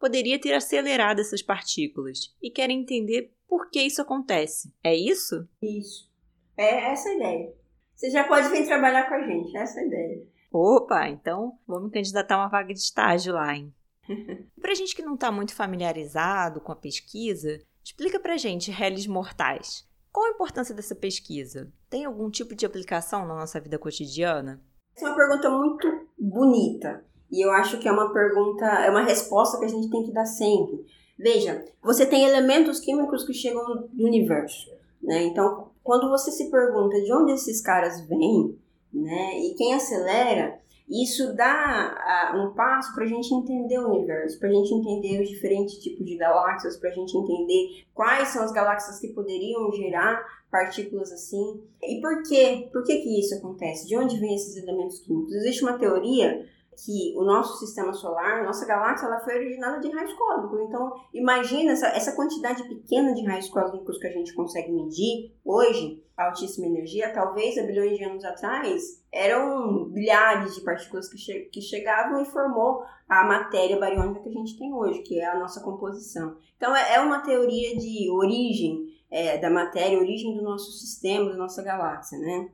poderia 0.00 0.36
ter 0.36 0.52
acelerado 0.52 1.20
essas 1.20 1.40
partículas 1.40 2.34
e 2.42 2.50
querem 2.50 2.80
entender 2.80 3.32
por 3.46 3.70
que 3.70 3.80
isso 3.80 4.02
acontece. 4.02 4.74
É 4.82 4.92
isso? 4.92 5.48
Isso. 5.62 6.10
É 6.56 6.90
essa 6.90 7.08
a 7.08 7.14
ideia. 7.14 7.54
Você 7.94 8.10
já 8.10 8.24
pode 8.24 8.48
vir 8.48 8.66
trabalhar 8.66 9.08
com 9.08 9.14
a 9.14 9.22
gente, 9.24 9.56
essa 9.56 9.78
é 9.78 9.84
a 9.84 9.86
ideia. 9.86 10.26
Opa, 10.50 11.08
então 11.08 11.56
vamos 11.68 11.92
candidatar 11.92 12.36
uma 12.36 12.48
vaga 12.48 12.74
de 12.74 12.80
estágio 12.80 13.32
lá, 13.32 13.54
hein? 13.54 13.72
Pra 14.60 14.74
gente 14.74 14.96
que 14.96 15.02
não 15.02 15.14
está 15.14 15.30
muito 15.30 15.54
familiarizado 15.54 16.60
com 16.60 16.72
a 16.72 16.76
pesquisa, 16.76 17.60
Explica 17.84 18.20
pra 18.20 18.36
gente, 18.36 18.70
réis 18.70 19.06
mortais. 19.06 19.84
Qual 20.12 20.26
a 20.26 20.30
importância 20.30 20.74
dessa 20.74 20.94
pesquisa? 20.94 21.72
Tem 21.88 22.04
algum 22.04 22.30
tipo 22.30 22.54
de 22.54 22.66
aplicação 22.66 23.26
na 23.26 23.34
nossa 23.34 23.60
vida 23.60 23.78
cotidiana? 23.78 24.60
Essa 24.94 25.06
é 25.06 25.08
uma 25.08 25.16
pergunta 25.16 25.50
muito 25.50 26.06
bonita. 26.18 27.04
E 27.30 27.44
eu 27.44 27.50
acho 27.50 27.78
que 27.78 27.88
é 27.88 27.92
uma 27.92 28.12
pergunta, 28.12 28.66
é 28.66 28.90
uma 28.90 29.02
resposta 29.02 29.58
que 29.58 29.64
a 29.64 29.68
gente 29.68 29.90
tem 29.90 30.04
que 30.04 30.12
dar 30.12 30.26
sempre. 30.26 30.84
Veja, 31.18 31.64
você 31.82 32.04
tem 32.04 32.24
elementos 32.24 32.78
químicos 32.78 33.24
que 33.24 33.32
chegam 33.32 33.88
do 33.90 34.04
universo, 34.04 34.70
né? 35.02 35.22
Então, 35.22 35.70
quando 35.82 36.10
você 36.10 36.30
se 36.30 36.50
pergunta 36.50 37.00
de 37.00 37.12
onde 37.12 37.32
esses 37.32 37.62
caras 37.62 38.06
vêm, 38.06 38.58
né? 38.92 39.38
E 39.38 39.54
quem 39.54 39.72
acelera, 39.72 40.60
isso 40.92 41.34
dá 41.34 42.32
um 42.36 42.54
passo 42.54 42.94
para 42.94 43.04
a 43.04 43.08
gente 43.08 43.32
entender 43.32 43.78
o 43.78 43.88
universo, 43.88 44.38
para 44.38 44.50
a 44.50 44.52
gente 44.52 44.74
entender 44.74 45.22
os 45.22 45.28
diferentes 45.28 45.78
tipos 45.78 46.04
de 46.04 46.16
galáxias, 46.16 46.76
para 46.76 46.90
a 46.90 46.92
gente 46.92 47.16
entender 47.16 47.84
quais 47.94 48.28
são 48.28 48.44
as 48.44 48.52
galáxias 48.52 49.00
que 49.00 49.08
poderiam 49.08 49.72
gerar 49.72 50.22
partículas 50.50 51.10
assim. 51.10 51.62
E 51.82 52.00
por 52.00 52.22
quê? 52.24 52.68
Por 52.70 52.84
que, 52.84 52.98
que 52.98 53.18
isso 53.18 53.34
acontece? 53.36 53.88
De 53.88 53.96
onde 53.96 54.18
vêm 54.18 54.34
esses 54.34 54.56
elementos 54.62 55.00
químicos? 55.00 55.32
Existe 55.32 55.62
uma 55.62 55.78
teoria 55.78 56.46
que 56.76 57.14
o 57.16 57.24
nosso 57.24 57.58
sistema 57.58 57.92
solar, 57.92 58.44
nossa 58.44 58.66
galáxia, 58.66 59.06
ela 59.06 59.20
foi 59.20 59.36
originada 59.36 59.78
de 59.80 59.90
raios 59.90 60.12
cósmicos. 60.14 60.60
Então, 60.60 60.92
imagina 61.12 61.72
essa, 61.72 61.88
essa 61.88 62.16
quantidade 62.16 62.62
pequena 62.64 63.12
de 63.12 63.24
raios 63.24 63.48
cósmicos 63.48 63.98
que 63.98 64.06
a 64.06 64.12
gente 64.12 64.34
consegue 64.34 64.72
medir 64.72 65.34
hoje, 65.44 66.02
altíssima 66.16 66.66
energia, 66.66 67.12
talvez 67.12 67.58
há 67.58 67.62
bilhões 67.62 67.96
de 67.98 68.04
anos 68.04 68.24
atrás, 68.24 69.02
eram 69.10 69.84
bilhares 69.86 70.54
de 70.54 70.62
partículas 70.62 71.08
que, 71.08 71.18
che 71.18 71.40
que 71.52 71.60
chegavam 71.60 72.22
e 72.22 72.26
formou 72.26 72.82
a 73.08 73.24
matéria 73.24 73.78
bariônica 73.78 74.20
que 74.20 74.28
a 74.28 74.32
gente 74.32 74.58
tem 74.58 74.72
hoje, 74.72 75.02
que 75.02 75.20
é 75.20 75.26
a 75.26 75.38
nossa 75.38 75.60
composição. 75.60 76.36
Então, 76.56 76.74
é, 76.74 76.94
é 76.94 77.00
uma 77.00 77.20
teoria 77.20 77.76
de 77.76 78.10
origem 78.10 78.92
é, 79.10 79.36
da 79.36 79.50
matéria, 79.50 79.98
origem 79.98 80.34
do 80.34 80.42
nosso 80.42 80.72
sistema, 80.72 81.30
da 81.30 81.36
nossa 81.36 81.62
galáxia, 81.62 82.18
né? 82.18 82.48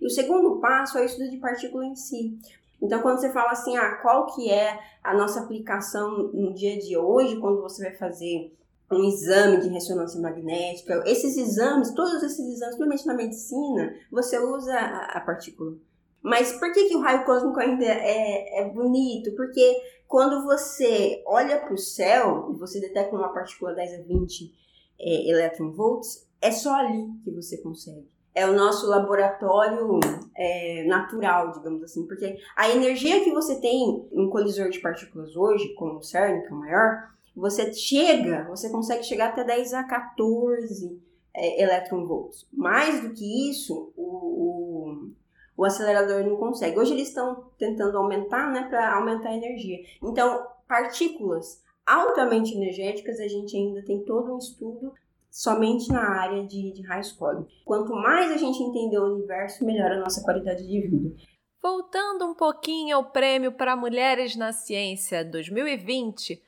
E 0.00 0.06
o 0.06 0.10
segundo 0.10 0.60
passo 0.60 0.98
é 0.98 1.02
o 1.02 1.04
estudo 1.04 1.30
de 1.30 1.38
partícula 1.38 1.86
em 1.86 1.96
si. 1.96 2.38
Então, 2.80 3.00
quando 3.00 3.20
você 3.20 3.30
fala 3.32 3.52
assim, 3.52 3.76
ah, 3.76 3.98
qual 4.02 4.26
que 4.26 4.50
é 4.50 4.78
a 5.02 5.14
nossa 5.14 5.40
aplicação 5.40 6.30
no 6.32 6.52
dia 6.52 6.78
de 6.78 6.96
hoje, 6.96 7.36
quando 7.36 7.62
você 7.62 7.82
vai 7.84 7.94
fazer 7.94 8.52
um 8.90 9.04
exame 9.04 9.60
de 9.60 9.68
ressonância 9.68 10.20
magnética, 10.20 11.02
esses 11.06 11.36
exames, 11.36 11.92
todos 11.92 12.22
esses 12.22 12.38
exames, 12.38 12.76
principalmente 12.76 13.06
na 13.06 13.14
medicina, 13.14 13.94
você 14.10 14.38
usa 14.38 14.78
a, 14.78 15.20
partícula. 15.20 15.74
Mas 16.22 16.52
por 16.52 16.72
que, 16.72 16.88
que 16.88 16.96
o 16.96 17.00
raio 17.00 17.24
cósmico 17.24 17.58
ainda 17.58 17.84
é, 17.84 18.60
é 18.60 18.68
bonito? 18.70 19.32
Porque 19.32 19.82
quando 20.06 20.44
você 20.44 21.22
olha 21.26 21.58
para 21.58 21.74
o 21.74 21.78
céu 21.78 22.50
e 22.54 22.58
você 22.58 22.80
detecta 22.80 23.16
uma 23.16 23.32
partícula 23.32 23.74
10 23.74 24.00
a 24.00 24.02
20 24.02 24.54
é, 25.00 25.30
eletronvolts, 25.30 26.26
é 26.40 26.50
só 26.50 26.74
ali 26.74 27.10
que 27.24 27.30
você 27.30 27.58
consegue 27.58 28.13
é 28.34 28.46
o 28.46 28.52
nosso 28.52 28.86
laboratório 28.88 30.00
é, 30.36 30.84
natural, 30.84 31.52
digamos 31.52 31.82
assim, 31.82 32.06
porque 32.06 32.36
a 32.56 32.68
energia 32.68 33.22
que 33.22 33.30
você 33.30 33.60
tem 33.60 34.08
em 34.12 34.28
colisor 34.28 34.70
de 34.70 34.80
partículas 34.80 35.36
hoje, 35.36 35.72
como 35.74 35.98
o 35.98 36.02
CERN, 36.02 36.42
que 36.42 36.48
é 36.48 36.50
o 36.50 36.56
maior, 36.56 37.14
você 37.36 37.72
chega, 37.72 38.44
você 38.48 38.70
consegue 38.70 39.04
chegar 39.04 39.28
até 39.28 39.44
10 39.44 39.74
a 39.74 39.84
14 39.84 41.00
é, 41.32 41.62
eletronvolts. 41.62 42.46
Mais 42.52 43.00
do 43.00 43.12
que 43.12 43.50
isso, 43.50 43.92
o, 43.96 44.02
o, 44.02 45.10
o 45.56 45.64
acelerador 45.64 46.24
não 46.24 46.36
consegue. 46.36 46.78
Hoje 46.78 46.92
eles 46.92 47.08
estão 47.08 47.44
tentando 47.58 47.98
aumentar, 47.98 48.50
né, 48.52 48.66
para 48.68 48.96
aumentar 48.96 49.30
a 49.30 49.36
energia. 49.36 49.78
Então, 50.02 50.46
partículas 50.66 51.62
altamente 51.86 52.54
energéticas, 52.54 53.20
a 53.20 53.28
gente 53.28 53.56
ainda 53.56 53.82
tem 53.84 54.04
todo 54.04 54.34
um 54.34 54.38
estudo 54.38 54.92
somente 55.34 55.88
na 55.88 56.22
área 56.22 56.46
de, 56.46 56.72
de 56.72 56.82
high 56.82 57.02
school. 57.02 57.48
Quanto 57.64 57.92
mais 57.92 58.30
a 58.30 58.36
gente 58.36 58.62
entender 58.62 58.98
o 58.98 59.14
universo, 59.16 59.64
melhor 59.64 59.90
a 59.90 59.98
nossa 59.98 60.22
qualidade 60.22 60.64
de 60.64 60.80
vida. 60.80 61.12
Voltando 61.60 62.24
um 62.24 62.34
pouquinho 62.34 62.96
ao 62.96 63.10
Prêmio 63.10 63.50
para 63.50 63.74
Mulheres 63.74 64.36
na 64.36 64.52
Ciência 64.52 65.24
2020, 65.24 66.40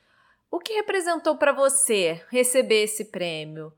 o 0.49 0.59
que 0.59 0.71
representou 0.71 1.35
para 1.35 1.51
você 1.51 2.23
receber 2.29 2.83
esse 2.83 3.11
prêmio? 3.11 3.73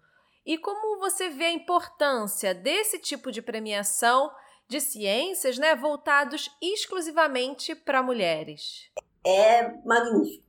E 0.46 0.60
como 0.60 1.00
você 1.00 1.30
vê 1.30 1.46
a 1.46 1.54
importância 1.54 2.54
desse 2.54 3.00
tipo 3.00 3.32
de 3.32 3.42
premiação 3.42 4.30
de 4.68 4.80
ciências, 4.80 5.58
né, 5.58 5.76
voltados 5.76 6.56
exclusivamente 6.62 7.74
para 7.74 8.04
mulheres? 8.04 8.92
É 9.26 9.72
magnífico, 9.84 10.46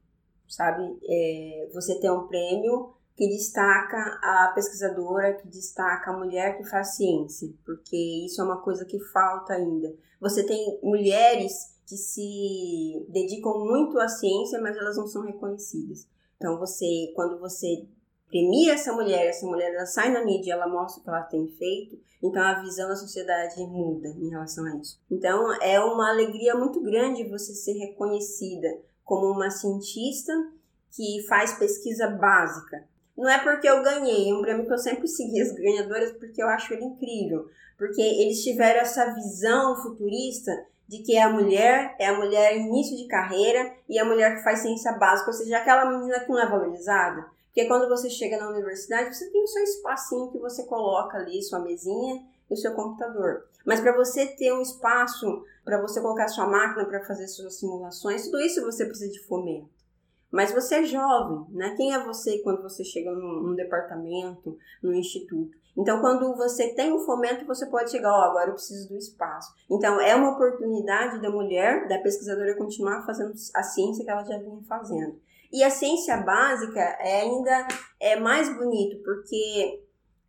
sabe? 0.46 0.82
É, 1.08 1.70
você 1.72 1.98
ter 1.98 2.10
um 2.10 2.26
prêmio 2.26 2.99
que 3.20 3.28
destaca 3.28 4.18
a 4.22 4.50
pesquisadora, 4.54 5.34
que 5.34 5.46
destaca 5.46 6.10
a 6.10 6.16
mulher 6.16 6.56
que 6.56 6.64
faz 6.64 6.96
ciência, 6.96 7.52
porque 7.66 8.24
isso 8.24 8.40
é 8.40 8.44
uma 8.46 8.62
coisa 8.62 8.86
que 8.86 8.98
falta 8.98 9.52
ainda. 9.52 9.94
Você 10.18 10.42
tem 10.42 10.80
mulheres 10.82 11.52
que 11.86 11.98
se 11.98 13.06
dedicam 13.10 13.58
muito 13.58 13.98
à 13.98 14.08
ciência, 14.08 14.58
mas 14.62 14.74
elas 14.74 14.96
não 14.96 15.06
são 15.06 15.20
reconhecidas. 15.20 16.08
Então 16.38 16.58
você, 16.58 17.12
quando 17.14 17.38
você 17.38 17.86
premia 18.26 18.72
essa 18.72 18.90
mulher, 18.90 19.26
essa 19.26 19.44
mulher 19.44 19.74
ela 19.74 19.84
sai 19.84 20.10
na 20.10 20.24
mídia, 20.24 20.54
ela 20.54 20.66
mostra 20.66 21.02
o 21.02 21.04
que 21.04 21.10
ela 21.10 21.22
tem 21.24 21.46
feito, 21.46 22.00
então 22.22 22.42
a 22.42 22.62
visão 22.62 22.88
da 22.88 22.96
sociedade 22.96 23.60
muda 23.66 24.08
em 24.08 24.30
relação 24.30 24.64
a 24.64 24.76
isso. 24.78 24.98
Então 25.10 25.52
é 25.60 25.78
uma 25.78 26.08
alegria 26.08 26.54
muito 26.54 26.80
grande 26.80 27.28
você 27.28 27.52
ser 27.52 27.74
reconhecida 27.74 28.80
como 29.04 29.26
uma 29.26 29.50
cientista 29.50 30.32
que 30.90 31.22
faz 31.28 31.58
pesquisa 31.58 32.08
básica, 32.08 32.88
não 33.20 33.28
é 33.28 33.38
porque 33.38 33.68
eu 33.68 33.82
ganhei, 33.82 34.30
é 34.30 34.34
um 34.34 34.40
prêmio 34.40 34.66
que 34.66 34.72
eu 34.72 34.78
sempre 34.78 35.06
segui 35.06 35.42
as 35.42 35.52
ganhadoras 35.52 36.12
porque 36.12 36.42
eu 36.42 36.48
acho 36.48 36.72
ele 36.72 36.84
incrível. 36.84 37.46
Porque 37.76 38.00
eles 38.00 38.42
tiveram 38.42 38.80
essa 38.80 39.14
visão 39.14 39.76
futurista 39.82 40.50
de 40.88 41.02
que 41.02 41.18
a 41.18 41.28
mulher 41.28 41.94
é 41.98 42.06
a 42.06 42.16
mulher 42.16 42.56
início 42.56 42.96
de 42.96 43.06
carreira 43.06 43.74
e 43.86 43.98
a 43.98 44.06
mulher 44.06 44.36
que 44.36 44.42
faz 44.42 44.60
ciência 44.60 44.92
básica, 44.92 45.30
ou 45.30 45.36
seja, 45.36 45.58
aquela 45.58 45.84
menina 45.84 46.20
que 46.20 46.30
não 46.30 46.40
é 46.40 46.48
valorizada. 46.48 47.26
Porque 47.46 47.66
quando 47.66 47.88
você 47.90 48.08
chega 48.08 48.38
na 48.38 48.48
universidade, 48.48 49.14
você 49.14 49.30
tem 49.30 49.42
o 49.42 49.46
seu 49.46 49.62
espacinho 49.64 50.30
que 50.30 50.38
você 50.38 50.64
coloca 50.64 51.18
ali, 51.18 51.42
sua 51.42 51.60
mesinha 51.60 52.24
e 52.50 52.54
o 52.54 52.56
seu 52.56 52.72
computador. 52.72 53.44
Mas 53.66 53.80
para 53.80 53.94
você 53.94 54.26
ter 54.28 54.52
um 54.52 54.62
espaço 54.62 55.44
para 55.62 55.80
você 55.80 56.00
colocar 56.00 56.26
sua 56.28 56.46
máquina 56.46 56.86
para 56.86 57.04
fazer 57.04 57.28
suas 57.28 57.58
simulações, 57.58 58.24
tudo 58.24 58.40
isso 58.40 58.64
você 58.64 58.86
precisa 58.86 59.12
de 59.12 59.20
fomento. 59.26 59.79
Mas 60.30 60.52
você 60.52 60.76
é 60.76 60.84
jovem, 60.84 61.44
né? 61.50 61.74
Quem 61.76 61.92
é 61.92 62.04
você 62.04 62.38
quando 62.38 62.62
você 62.62 62.84
chega 62.84 63.10
num, 63.10 63.42
num 63.42 63.54
departamento, 63.54 64.56
num 64.82 64.94
instituto? 64.94 65.58
Então, 65.76 66.00
quando 66.00 66.34
você 66.36 66.74
tem 66.74 66.92
um 66.92 67.00
fomento, 67.00 67.46
você 67.46 67.66
pode 67.66 67.90
chegar, 67.90 68.12
ó, 68.12 68.20
oh, 68.20 68.30
agora 68.30 68.50
eu 68.50 68.54
preciso 68.54 68.88
do 68.88 68.96
espaço. 68.96 69.52
Então, 69.68 70.00
é 70.00 70.14
uma 70.14 70.32
oportunidade 70.32 71.20
da 71.20 71.30
mulher, 71.30 71.88
da 71.88 71.98
pesquisadora, 71.98 72.56
continuar 72.56 73.04
fazendo 73.06 73.32
a 73.54 73.62
ciência 73.62 74.04
que 74.04 74.10
ela 74.10 74.24
já 74.24 74.38
vinha 74.38 74.60
fazendo. 74.68 75.18
E 75.52 75.64
a 75.64 75.70
ciência 75.70 76.16
básica 76.18 76.80
é 76.80 77.22
ainda 77.22 77.66
é 77.98 78.18
mais 78.18 78.54
bonito, 78.56 79.02
porque 79.02 79.82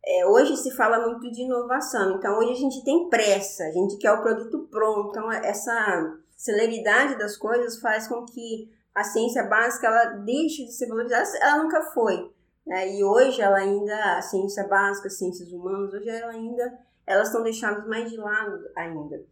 é, 0.04 0.26
hoje 0.26 0.56
se 0.56 0.70
fala 0.72 1.06
muito 1.06 1.30
de 1.30 1.42
inovação. 1.42 2.16
Então, 2.16 2.38
hoje 2.38 2.52
a 2.52 2.56
gente 2.56 2.84
tem 2.84 3.08
pressa, 3.08 3.64
a 3.64 3.70
gente 3.70 3.96
quer 3.98 4.12
o 4.12 4.22
produto 4.22 4.66
pronto. 4.70 5.10
Então, 5.10 5.30
essa 5.30 6.18
celeridade 6.36 7.16
das 7.18 7.36
coisas 7.36 7.78
faz 7.78 8.08
com 8.08 8.24
que 8.24 8.68
a 8.94 9.04
ciência 9.04 9.44
básica 9.44 9.86
ela 9.86 10.04
deixa 10.18 10.64
de 10.64 10.72
ser 10.72 10.86
valorizada, 10.86 11.26
ela 11.40 11.62
nunca 11.62 11.82
foi. 11.92 12.32
Né? 12.66 12.96
E 12.96 13.04
hoje 13.04 13.40
ela 13.40 13.56
ainda, 13.56 14.18
a 14.18 14.22
ciência 14.22 14.66
básica, 14.68 15.08
as 15.08 15.18
ciências 15.18 15.52
humanas, 15.52 15.92
hoje 15.92 16.08
ela 16.08 16.32
ainda, 16.32 16.78
elas 17.06 17.28
estão 17.28 17.42
deixadas 17.42 17.86
mais 17.86 18.10
de 18.10 18.16
lado 18.16 18.68
ainda. 18.76 19.24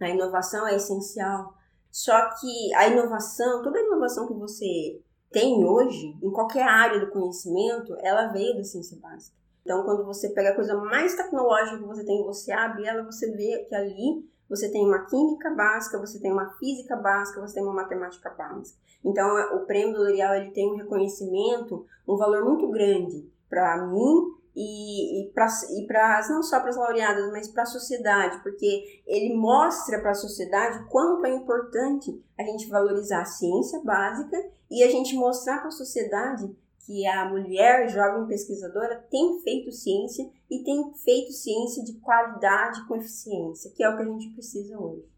A 0.00 0.08
inovação 0.08 0.66
é 0.66 0.76
essencial. 0.76 1.54
Só 1.90 2.28
que 2.40 2.74
a 2.74 2.88
inovação, 2.88 3.62
toda 3.62 3.78
a 3.78 3.82
inovação 3.82 4.26
que 4.26 4.34
você 4.34 5.00
tem 5.30 5.64
hoje, 5.64 6.16
em 6.22 6.30
qualquer 6.30 6.64
área 6.64 7.00
do 7.00 7.10
conhecimento, 7.10 7.96
ela 8.00 8.28
veio 8.28 8.56
da 8.56 8.64
ciência 8.64 8.98
básica. 9.00 9.36
Então, 9.62 9.82
quando 9.84 10.04
você 10.04 10.28
pega 10.30 10.50
a 10.50 10.54
coisa 10.54 10.76
mais 10.76 11.14
tecnológica 11.14 11.78
que 11.78 11.84
você 11.84 12.04
tem, 12.04 12.22
você 12.22 12.52
abre 12.52 12.84
ela, 12.86 13.02
você 13.02 13.30
vê 13.30 13.64
que 13.68 13.74
ali 13.74 14.28
você 14.48 14.70
tem 14.70 14.84
uma 14.84 15.06
química 15.06 15.50
básica, 15.50 15.98
você 15.98 16.18
tem 16.18 16.32
uma 16.32 16.50
física 16.58 16.96
básica, 16.96 17.40
você 17.40 17.54
tem 17.54 17.62
uma 17.62 17.74
matemática 17.74 18.30
básica. 18.30 18.78
Então, 19.04 19.56
o 19.56 19.66
prêmio 19.66 19.94
do 19.94 20.02
L'Oréal 20.02 20.34
ele 20.34 20.50
tem 20.50 20.72
um 20.72 20.76
reconhecimento, 20.76 21.86
um 22.06 22.16
valor 22.16 22.44
muito 22.44 22.68
grande 22.70 23.28
para 23.48 23.86
mim 23.86 24.34
e, 24.56 25.22
e 25.22 25.32
para 25.32 26.26
não 26.30 26.42
só 26.42 26.60
para 26.60 26.70
as 26.70 26.76
laureadas, 26.76 27.30
mas 27.30 27.48
para 27.48 27.64
a 27.64 27.66
sociedade, 27.66 28.42
porque 28.42 29.02
ele 29.06 29.34
mostra 29.34 30.00
para 30.00 30.12
a 30.12 30.14
sociedade 30.14 30.84
quanto 30.88 31.26
é 31.26 31.30
importante 31.30 32.22
a 32.38 32.42
gente 32.42 32.68
valorizar 32.68 33.22
a 33.22 33.26
ciência 33.26 33.80
básica 33.82 34.36
e 34.70 34.82
a 34.82 34.90
gente 34.90 35.16
mostrar 35.16 35.58
para 35.58 35.68
a 35.68 35.72
sociedade 35.72 36.54
que 36.84 37.06
a 37.06 37.28
mulher 37.28 37.88
jovem 37.88 38.26
pesquisadora 38.26 39.06
tem 39.10 39.40
feito 39.42 39.72
ciência 39.72 40.24
e 40.50 40.62
tem 40.62 40.92
feito 41.02 41.32
ciência 41.32 41.82
de 41.84 41.98
qualidade 42.00 42.86
com 42.86 42.96
eficiência, 42.96 43.72
que 43.74 43.82
é 43.82 43.88
o 43.88 43.96
que 43.96 44.02
a 44.02 44.06
gente 44.06 44.32
precisa 44.34 44.78
hoje. 44.78 45.08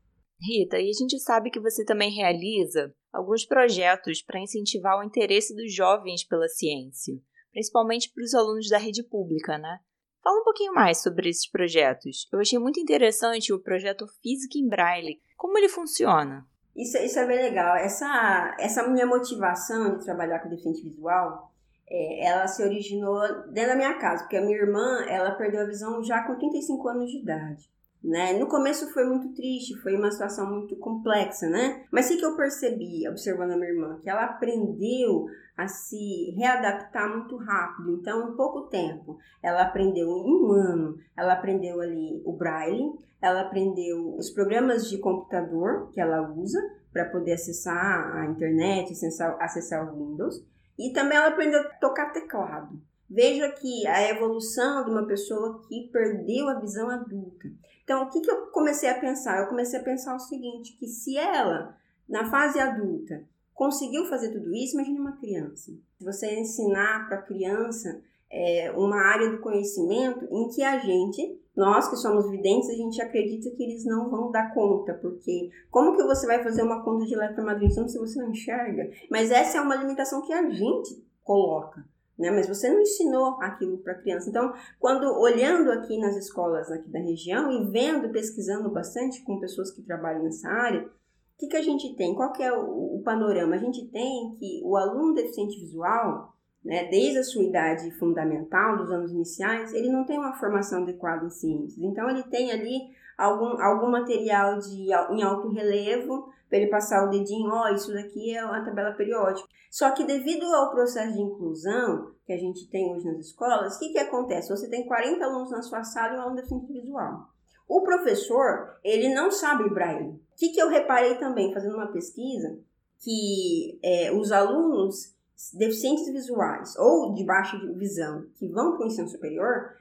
Rita, 0.41 0.79
e 0.79 0.91
a 0.91 0.93
gente 0.93 1.19
sabe 1.19 1.51
que 1.51 1.61
você 1.61 1.85
também 1.85 2.15
realiza 2.15 2.95
alguns 3.13 3.45
projetos 3.47 4.23
para 4.23 4.41
incentivar 4.41 4.99
o 4.99 5.03
interesse 5.03 5.55
dos 5.55 5.75
jovens 5.75 6.25
pela 6.25 6.47
ciência, 6.49 7.15
principalmente 7.51 8.13
para 8.13 8.23
os 8.23 8.35
alunos 8.35 8.69
da 8.69 8.79
rede 8.79 9.03
pública, 9.03 9.59
né? 9.59 9.81
Fala 10.23 10.41
um 10.41 10.45
pouquinho 10.45 10.75
mais 10.75 11.03
sobre 11.03 11.31
esses 11.31 11.49
projetos. 11.49 12.29
Eu 12.33 12.41
achei 12.41 12.59
muito 12.59 12.81
interessante 12.81 13.53
o 13.53 13.63
projeto 13.63 14.07
Física 14.23 14.59
em 14.59 14.69
Braille. 14.69 15.21
Como 15.37 15.57
ele 15.57 15.69
funciona? 15.69 16.45
Isso, 16.77 16.99
isso 16.99 17.19
é 17.19 17.27
bem 17.27 17.39
legal. 17.39 17.77
Essa, 17.77 18.57
essa 18.61 18.87
minha 18.87 19.07
motivação 19.07 19.97
de 19.97 20.05
trabalhar 20.05 20.41
com 20.41 20.51
deficiente 20.51 20.83
visual 20.83 21.53
é, 21.89 22.27
ela 22.27 22.47
se 22.47 22.63
originou 22.63 23.21
dentro 23.53 23.71
da 23.71 23.77
minha 23.77 23.95
casa, 23.95 24.23
porque 24.23 24.37
a 24.37 24.43
minha 24.43 24.57
irmã, 24.57 25.05
ela 25.09 25.33
perdeu 25.33 25.63
a 25.63 25.67
visão 25.67 26.03
já 26.03 26.23
com 26.27 26.37
35 26.37 26.89
anos 26.89 27.11
de 27.11 27.19
idade. 27.19 27.71
Né? 28.03 28.35
No 28.35 28.47
começo 28.47 28.93
foi 28.93 29.05
muito 29.05 29.35
triste, 29.35 29.77
foi 29.83 29.97
uma 29.97 30.11
situação 30.11 30.49
muito 30.49 30.77
complexa, 30.77 31.49
né? 31.49 31.85
Mas 31.91 32.09
o 32.09 32.17
que 32.17 32.25
eu 32.25 32.37
percebi 32.37 33.09
observando 33.09 33.53
a 33.53 33.57
minha 33.57 33.71
irmã? 33.71 33.99
Que 34.01 34.09
ela 34.09 34.27
aprendeu 34.27 35.27
a 35.57 35.67
se 35.67 36.31
readaptar 36.37 37.09
muito 37.11 37.37
rápido. 37.37 37.95
Então, 37.95 38.31
em 38.31 38.37
pouco 38.37 38.69
tempo, 38.69 39.19
ela 39.43 39.63
aprendeu 39.63 40.07
em 40.09 40.31
um 40.31 40.53
ano, 40.53 40.97
ela 41.17 41.33
aprendeu 41.33 41.81
ali 41.81 42.23
o 42.25 42.33
braille, 42.33 42.93
ela 43.21 43.41
aprendeu 43.41 44.15
os 44.15 44.31
programas 44.31 44.89
de 44.89 44.99
computador 44.99 45.91
que 45.91 46.01
ela 46.01 46.31
usa 46.31 46.61
para 46.93 47.07
poder 47.07 47.33
acessar 47.33 48.17
a 48.17 48.27
internet, 48.27 48.93
acessar, 48.93 49.37
acessar 49.41 49.93
o 49.93 49.99
Windows. 49.99 50.45
E 50.79 50.93
também 50.93 51.17
ela 51.17 51.29
aprendeu 51.29 51.61
a 51.61 51.65
tocar 51.75 52.13
teclado. 52.13 52.81
Veja 53.09 53.49
que 53.51 53.87
a 53.87 54.09
evolução 54.11 54.85
de 54.85 54.91
uma 54.91 55.07
pessoa 55.07 55.63
que 55.69 55.89
perdeu 55.93 56.49
a 56.49 56.59
visão 56.59 56.91
adulta. 56.91 57.49
Então, 57.85 58.03
o 58.03 58.11
que, 58.11 58.21
que 58.21 58.31
eu 58.31 58.47
comecei 58.49 58.89
a 58.89 58.99
pensar? 58.99 59.41
Eu 59.41 59.47
comecei 59.47 59.79
a 59.79 59.83
pensar 59.83 60.17
o 60.17 60.21
seguinte, 60.21 60.77
que 60.77 60.89
se 60.89 61.17
ela, 61.17 61.77
na 62.09 62.29
fase 62.29 62.59
adulta, 62.59 63.25
conseguiu 63.55 64.07
fazer 64.07 64.33
tudo 64.33 64.53
isso, 64.53 64.75
imagine 64.75 64.99
uma 64.99 65.17
criança. 65.17 65.73
Se 65.97 66.05
você 66.05 66.41
ensinar 66.41 67.07
para 67.07 67.19
a 67.19 67.23
criança 67.23 68.03
é, 68.29 68.73
uma 68.73 69.01
área 69.01 69.31
do 69.31 69.39
conhecimento 69.39 70.27
em 70.31 70.49
que 70.49 70.65
a 70.65 70.79
gente, 70.81 71.41
nós 71.57 71.89
que 71.89 71.97
somos 71.97 72.31
videntes, 72.31 72.69
a 72.69 72.75
gente 72.75 73.01
acredita 73.01 73.51
que 73.51 73.63
eles 73.63 73.85
não 73.87 74.11
vão 74.11 74.31
dar 74.31 74.53
conta, 74.53 74.93
porque 74.93 75.51
como 75.71 75.97
que 75.97 76.03
você 76.03 76.27
vai 76.27 76.43
fazer 76.43 76.63
uma 76.63 76.85
conta 76.85 77.07
de 77.07 77.15
eletromadrização 77.15 77.89
se 77.89 77.99
você 77.99 78.21
não 78.21 78.31
enxerga? 78.31 78.91
Mas 79.11 79.31
essa 79.31 79.57
é 79.57 79.61
uma 79.61 79.75
limitação 79.75 80.21
que 80.21 80.35
a 80.35 80.51
gente 80.51 81.03
coloca. 81.25 81.83
Né? 82.19 82.31
Mas 82.31 82.47
você 82.47 82.69
não 82.69 82.81
ensinou 82.81 83.39
aquilo 83.41 83.79
para 83.79 83.95
a 83.95 83.99
criança. 83.99 84.29
Então, 84.29 84.53
quando 84.79 85.05
olhando 85.19 85.71
aqui 85.73 85.99
nas 85.99 86.17
escolas 86.17 86.71
aqui 86.71 86.91
da 86.91 86.99
região 86.99 87.51
e 87.51 87.71
vendo, 87.71 88.11
pesquisando 88.11 88.71
bastante 88.71 89.23
com 89.23 89.41
pessoas 89.41 89.71
que 89.71 89.83
trabalham 89.83 90.23
nessa 90.23 90.49
área, 90.49 90.83
o 90.83 91.39
que, 91.39 91.49
que 91.49 91.57
a 91.57 91.63
gente 91.63 91.95
tem? 91.97 92.15
Qual 92.15 92.33
que 92.33 92.43
é 92.43 92.53
o, 92.53 92.97
o 92.97 93.03
panorama? 93.03 93.55
A 93.55 93.59
gente 93.59 93.87
tem 93.89 94.35
que 94.39 94.63
o 94.65 94.77
aluno 94.77 95.15
deficiente 95.15 95.59
visual, 95.59 96.36
né, 96.67 96.89
desde 96.91 97.19
a 97.19 97.23
sua 97.23 97.45
idade 97.45 97.93
fundamental, 97.93 98.77
dos 98.77 98.91
anos 98.91 99.13
iniciais, 99.13 99.73
ele 99.73 99.89
não 99.89 100.05
tem 100.05 100.19
uma 100.19 100.33
formação 100.33 100.83
adequada 100.83 101.25
em 101.25 101.31
ciências. 101.31 101.79
Então, 101.79 102.11
ele 102.11 102.25
tem 102.25 102.51
ali 102.51 102.91
algum, 103.17 103.61
algum 103.63 103.89
material 103.89 104.59
de, 104.59 104.89
em 105.13 105.23
alto 105.23 105.49
relevo, 105.49 106.29
para 106.49 106.59
ele 106.59 106.67
passar 106.69 107.07
o 107.07 107.11
dedinho, 107.11 107.51
ó, 107.51 107.65
oh, 107.65 107.75
isso 107.75 107.93
daqui 107.93 108.37
é 108.37 108.45
uma 108.45 108.65
tabela 108.65 108.93
periódica. 108.93 109.49
Só 109.71 109.93
que 109.93 110.05
devido 110.05 110.45
ao 110.47 110.73
processo 110.73 111.15
de 111.15 111.21
inclusão 111.21 112.13
que 112.25 112.33
a 112.33 112.37
gente 112.37 112.69
tem 112.69 112.93
hoje 112.93 113.07
nas 113.07 113.19
escolas, 113.19 113.77
o 113.77 113.79
que, 113.79 113.91
que 113.91 113.99
acontece? 113.99 114.49
Você 114.49 114.69
tem 114.69 114.87
40 114.87 115.25
alunos 115.25 115.51
na 115.51 115.63
sua 115.63 115.85
sala 115.85 116.15
e 116.15 116.17
um 116.17 116.21
aluno 116.21 116.37
deficiente 116.37 116.73
visual. 116.73 117.29
O 117.69 117.83
professor, 117.83 118.77
ele 118.83 119.13
não 119.15 119.31
sabe 119.31 119.69
braille. 119.71 120.11
O 120.11 120.21
que, 120.37 120.49
que 120.51 120.61
eu 120.61 120.69
reparei 120.69 121.17
também, 121.17 121.53
fazendo 121.53 121.77
uma 121.77 121.93
pesquisa, 121.93 122.59
que 123.01 123.79
é, 123.83 124.13
os 124.13 124.33
alunos 124.33 125.16
deficientes 125.55 126.07
visuais 126.13 126.75
ou 126.77 127.15
de 127.15 127.25
baixa 127.25 127.59
visão 127.75 128.27
que 128.35 128.49
vão 128.49 128.77
para 128.77 128.85
o 128.85 128.87
ensino 128.87 129.09
superior, 129.09 129.77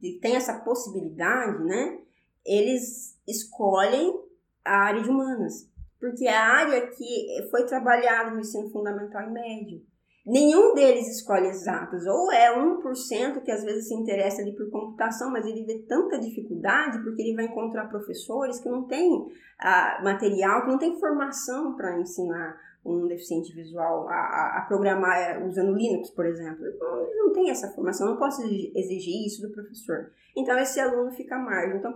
que 0.00 0.18
tem 0.20 0.36
essa 0.36 0.58
possibilidade, 0.60 1.62
né? 1.64 1.98
Eles 2.44 3.16
escolhem 3.26 4.20
a 4.64 4.76
área 4.78 5.02
de 5.02 5.08
humanas, 5.08 5.68
porque 6.00 6.26
é 6.26 6.36
a 6.36 6.44
área 6.44 6.86
que 6.88 7.48
foi 7.50 7.64
trabalhada 7.66 8.32
no 8.32 8.40
ensino 8.40 8.68
fundamental 8.70 9.22
e 9.22 9.30
médio. 9.30 9.82
Nenhum 10.26 10.74
deles 10.74 11.06
escolhe 11.06 11.46
exatas, 11.46 12.04
ou 12.04 12.32
é 12.32 12.52
1% 12.52 13.42
que 13.44 13.50
às 13.52 13.62
vezes 13.62 13.86
se 13.86 13.94
interessa 13.94 14.42
ali 14.42 14.56
por 14.56 14.68
computação, 14.70 15.30
mas 15.30 15.46
ele 15.46 15.64
vê 15.64 15.84
tanta 15.88 16.18
dificuldade 16.18 17.00
porque 17.04 17.22
ele 17.22 17.36
vai 17.36 17.44
encontrar 17.44 17.88
professores 17.88 18.58
que 18.58 18.68
não 18.68 18.88
têm 18.88 19.08
ah, 19.60 20.00
material, 20.02 20.62
que 20.62 20.68
não 20.68 20.78
têm 20.78 20.98
formação 20.98 21.76
para 21.76 22.00
ensinar 22.00 22.58
um 22.86 23.06
deficiente 23.06 23.52
visual 23.52 24.08
a, 24.08 24.58
a, 24.58 24.64
programar 24.66 25.18
é, 25.18 25.44
usando 25.44 25.74
Linux, 25.74 26.10
por 26.10 26.24
exemplo. 26.26 26.64
Ele 26.64 27.16
não 27.16 27.32
tem 27.32 27.50
essa 27.50 27.68
formação, 27.72 28.06
não 28.06 28.16
posso 28.16 28.42
exigir 28.42 29.26
isso 29.26 29.42
do 29.42 29.52
professor. 29.52 30.10
Então, 30.36 30.58
esse 30.58 30.78
aluno 30.78 31.10
fica 31.12 31.36
à 31.36 31.38
margem. 31.38 31.78
Então, 31.78 31.94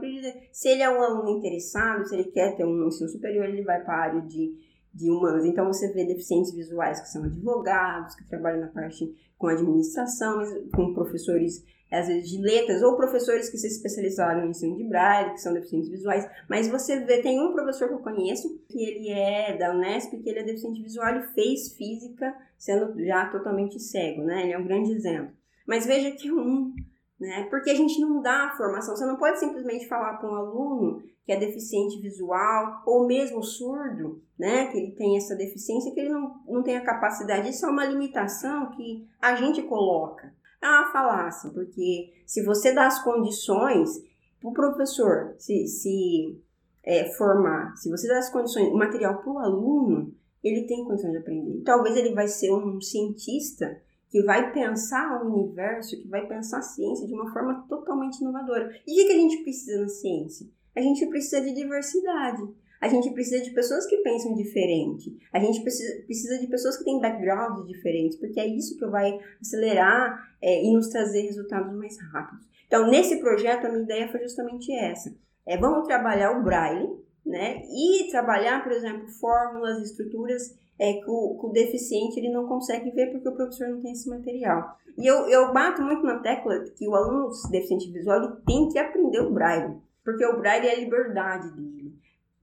se 0.52 0.68
ele 0.68 0.82
é 0.82 0.90
um 0.90 1.02
aluno 1.02 1.38
interessado, 1.38 2.06
se 2.06 2.14
ele 2.14 2.30
quer 2.30 2.56
ter 2.56 2.64
um 2.64 2.86
ensino 2.86 3.08
superior, 3.08 3.44
ele 3.44 3.62
vai 3.62 3.82
para 3.82 3.94
a 3.94 4.00
área 4.00 4.20
de, 4.22 4.54
de 4.92 5.10
humanas. 5.10 5.44
Então, 5.44 5.66
você 5.66 5.92
vê 5.92 6.04
deficientes 6.04 6.52
visuais 6.52 7.00
que 7.00 7.08
são 7.08 7.24
advogados, 7.24 8.14
que 8.16 8.28
trabalham 8.28 8.60
na 8.60 8.68
parte 8.68 9.14
com 9.38 9.46
administração, 9.46 10.38
com 10.74 10.92
professores 10.92 11.64
às 11.90 12.06
vezes 12.06 12.30
de 12.30 12.40
letras, 12.40 12.82
ou 12.82 12.96
professores 12.96 13.50
que 13.50 13.58
se 13.58 13.66
especializaram 13.66 14.42
no 14.42 14.50
ensino 14.50 14.76
de 14.76 14.84
braille, 14.84 15.32
que 15.32 15.40
são 15.40 15.52
deficientes 15.52 15.88
visuais, 15.88 16.28
mas 16.48 16.68
você 16.68 17.00
vê, 17.00 17.20
tem 17.20 17.40
um 17.40 17.52
professor 17.52 17.88
que 17.88 17.94
eu 17.94 17.98
conheço, 17.98 18.60
que 18.68 18.82
ele 18.82 19.08
é 19.10 19.56
da 19.56 19.74
Unesp, 19.74 20.10
que 20.10 20.28
ele 20.28 20.38
é 20.38 20.44
deficiente 20.44 20.82
visual 20.82 21.16
e 21.16 21.34
fez 21.34 21.72
física 21.72 22.34
sendo 22.56 23.02
já 23.04 23.26
totalmente 23.26 23.80
cego, 23.80 24.22
né? 24.22 24.42
Ele 24.42 24.52
é 24.52 24.58
um 24.58 24.64
grande 24.64 24.92
exemplo. 24.92 25.32
Mas 25.66 25.86
veja 25.86 26.10
que 26.12 26.30
um, 26.30 26.74
né? 27.18 27.46
Porque 27.50 27.70
a 27.70 27.74
gente 27.74 28.00
não 28.00 28.20
dá 28.20 28.46
a 28.46 28.56
formação, 28.56 28.94
você 28.94 29.06
não 29.06 29.16
pode 29.16 29.40
simplesmente 29.40 29.88
falar 29.88 30.14
para 30.18 30.30
um 30.30 30.34
aluno 30.34 31.02
que 31.24 31.32
é 31.32 31.36
deficiente 31.38 32.00
visual, 32.00 32.82
ou 32.86 33.06
mesmo 33.06 33.42
surdo, 33.42 34.22
né? 34.38 34.66
Que 34.66 34.78
ele 34.78 34.92
tem 34.92 35.16
essa 35.16 35.34
deficiência, 35.34 35.92
que 35.92 36.00
ele 36.00 36.10
não, 36.10 36.34
não 36.46 36.62
tem 36.62 36.76
a 36.76 36.84
capacidade, 36.84 37.48
isso 37.48 37.66
é 37.66 37.70
uma 37.70 37.84
limitação 37.84 38.70
que 38.72 39.08
a 39.20 39.34
gente 39.34 39.62
coloca 39.62 40.32
é 40.62 40.66
uma 40.68 40.92
falácia, 40.92 41.50
porque 41.50 42.12
se 42.26 42.44
você 42.44 42.72
dá 42.72 42.86
as 42.86 43.02
condições 43.02 44.02
para 44.40 44.50
o 44.50 44.54
professor 44.54 45.34
se, 45.38 45.66
se 45.66 46.40
é, 46.82 47.10
formar, 47.14 47.76
se 47.76 47.90
você 47.90 48.08
dá 48.08 48.18
as 48.18 48.30
condições, 48.30 48.68
o 48.68 48.76
material 48.76 49.22
para 49.22 49.32
o 49.32 49.38
aluno, 49.38 50.14
ele 50.42 50.66
tem 50.66 50.84
condições 50.84 51.12
de 51.12 51.18
aprender. 51.18 51.62
Talvez 51.64 51.96
ele 51.96 52.14
vai 52.14 52.28
ser 52.28 52.52
um 52.52 52.80
cientista 52.80 53.80
que 54.08 54.22
vai 54.22 54.52
pensar 54.52 55.22
o 55.22 55.32
universo, 55.32 55.96
que 55.96 56.08
vai 56.08 56.26
pensar 56.26 56.58
a 56.58 56.62
ciência 56.62 57.06
de 57.06 57.14
uma 57.14 57.32
forma 57.32 57.64
totalmente 57.68 58.20
inovadora. 58.20 58.70
E 58.86 59.02
o 59.02 59.06
que 59.06 59.12
a 59.12 59.16
gente 59.16 59.42
precisa 59.42 59.80
na 59.80 59.88
ciência? 59.88 60.46
A 60.74 60.80
gente 60.80 61.06
precisa 61.06 61.40
de 61.40 61.54
diversidade. 61.54 62.42
A 62.80 62.88
gente 62.88 63.10
precisa 63.10 63.44
de 63.44 63.50
pessoas 63.50 63.86
que 63.86 63.98
pensam 63.98 64.34
diferente. 64.34 65.14
A 65.32 65.38
gente 65.38 65.60
precisa, 65.60 66.02
precisa 66.04 66.38
de 66.38 66.46
pessoas 66.46 66.78
que 66.78 66.84
têm 66.84 67.00
backgrounds 67.00 67.66
diferentes, 67.66 68.16
porque 68.16 68.40
é 68.40 68.46
isso 68.46 68.78
que 68.78 68.86
vai 68.86 69.18
acelerar 69.40 70.30
é, 70.40 70.64
e 70.64 70.72
nos 70.72 70.88
trazer 70.88 71.22
resultados 71.22 71.76
mais 71.76 71.98
rápidos. 72.10 72.46
Então, 72.66 72.88
nesse 72.88 73.20
projeto, 73.20 73.66
a 73.66 73.68
minha 73.68 73.82
ideia 73.82 74.08
foi 74.08 74.22
justamente 74.22 74.72
essa. 74.72 75.14
É, 75.46 75.58
vamos 75.58 75.86
trabalhar 75.86 76.38
o 76.38 76.42
Braille, 76.42 76.88
né? 77.26 77.62
E 77.68 78.08
trabalhar, 78.10 78.62
por 78.62 78.72
exemplo, 78.72 79.08
fórmulas, 79.08 79.82
estruturas 79.82 80.56
é, 80.78 80.94
que, 80.94 81.10
o, 81.10 81.36
que 81.38 81.46
o 81.46 81.52
deficiente 81.52 82.18
ele 82.18 82.30
não 82.30 82.46
consegue 82.46 82.90
ver 82.92 83.10
porque 83.10 83.28
o 83.28 83.34
professor 83.34 83.68
não 83.68 83.80
tem 83.82 83.92
esse 83.92 84.08
material. 84.08 84.78
E 84.96 85.06
eu, 85.06 85.28
eu 85.28 85.52
bato 85.52 85.82
muito 85.82 86.02
na 86.02 86.18
tecla 86.20 86.60
que 86.76 86.88
o 86.88 86.94
aluno 86.94 87.30
deficiente 87.50 87.90
visual 87.90 88.22
ele 88.22 88.32
tem 88.46 88.68
que 88.68 88.78
aprender 88.78 89.20
o 89.20 89.30
Braille, 89.30 89.76
porque 90.04 90.24
o 90.24 90.38
Braille 90.38 90.66
é 90.66 90.72
a 90.72 90.78
liberdade 90.78 91.50
dele. 91.52 91.79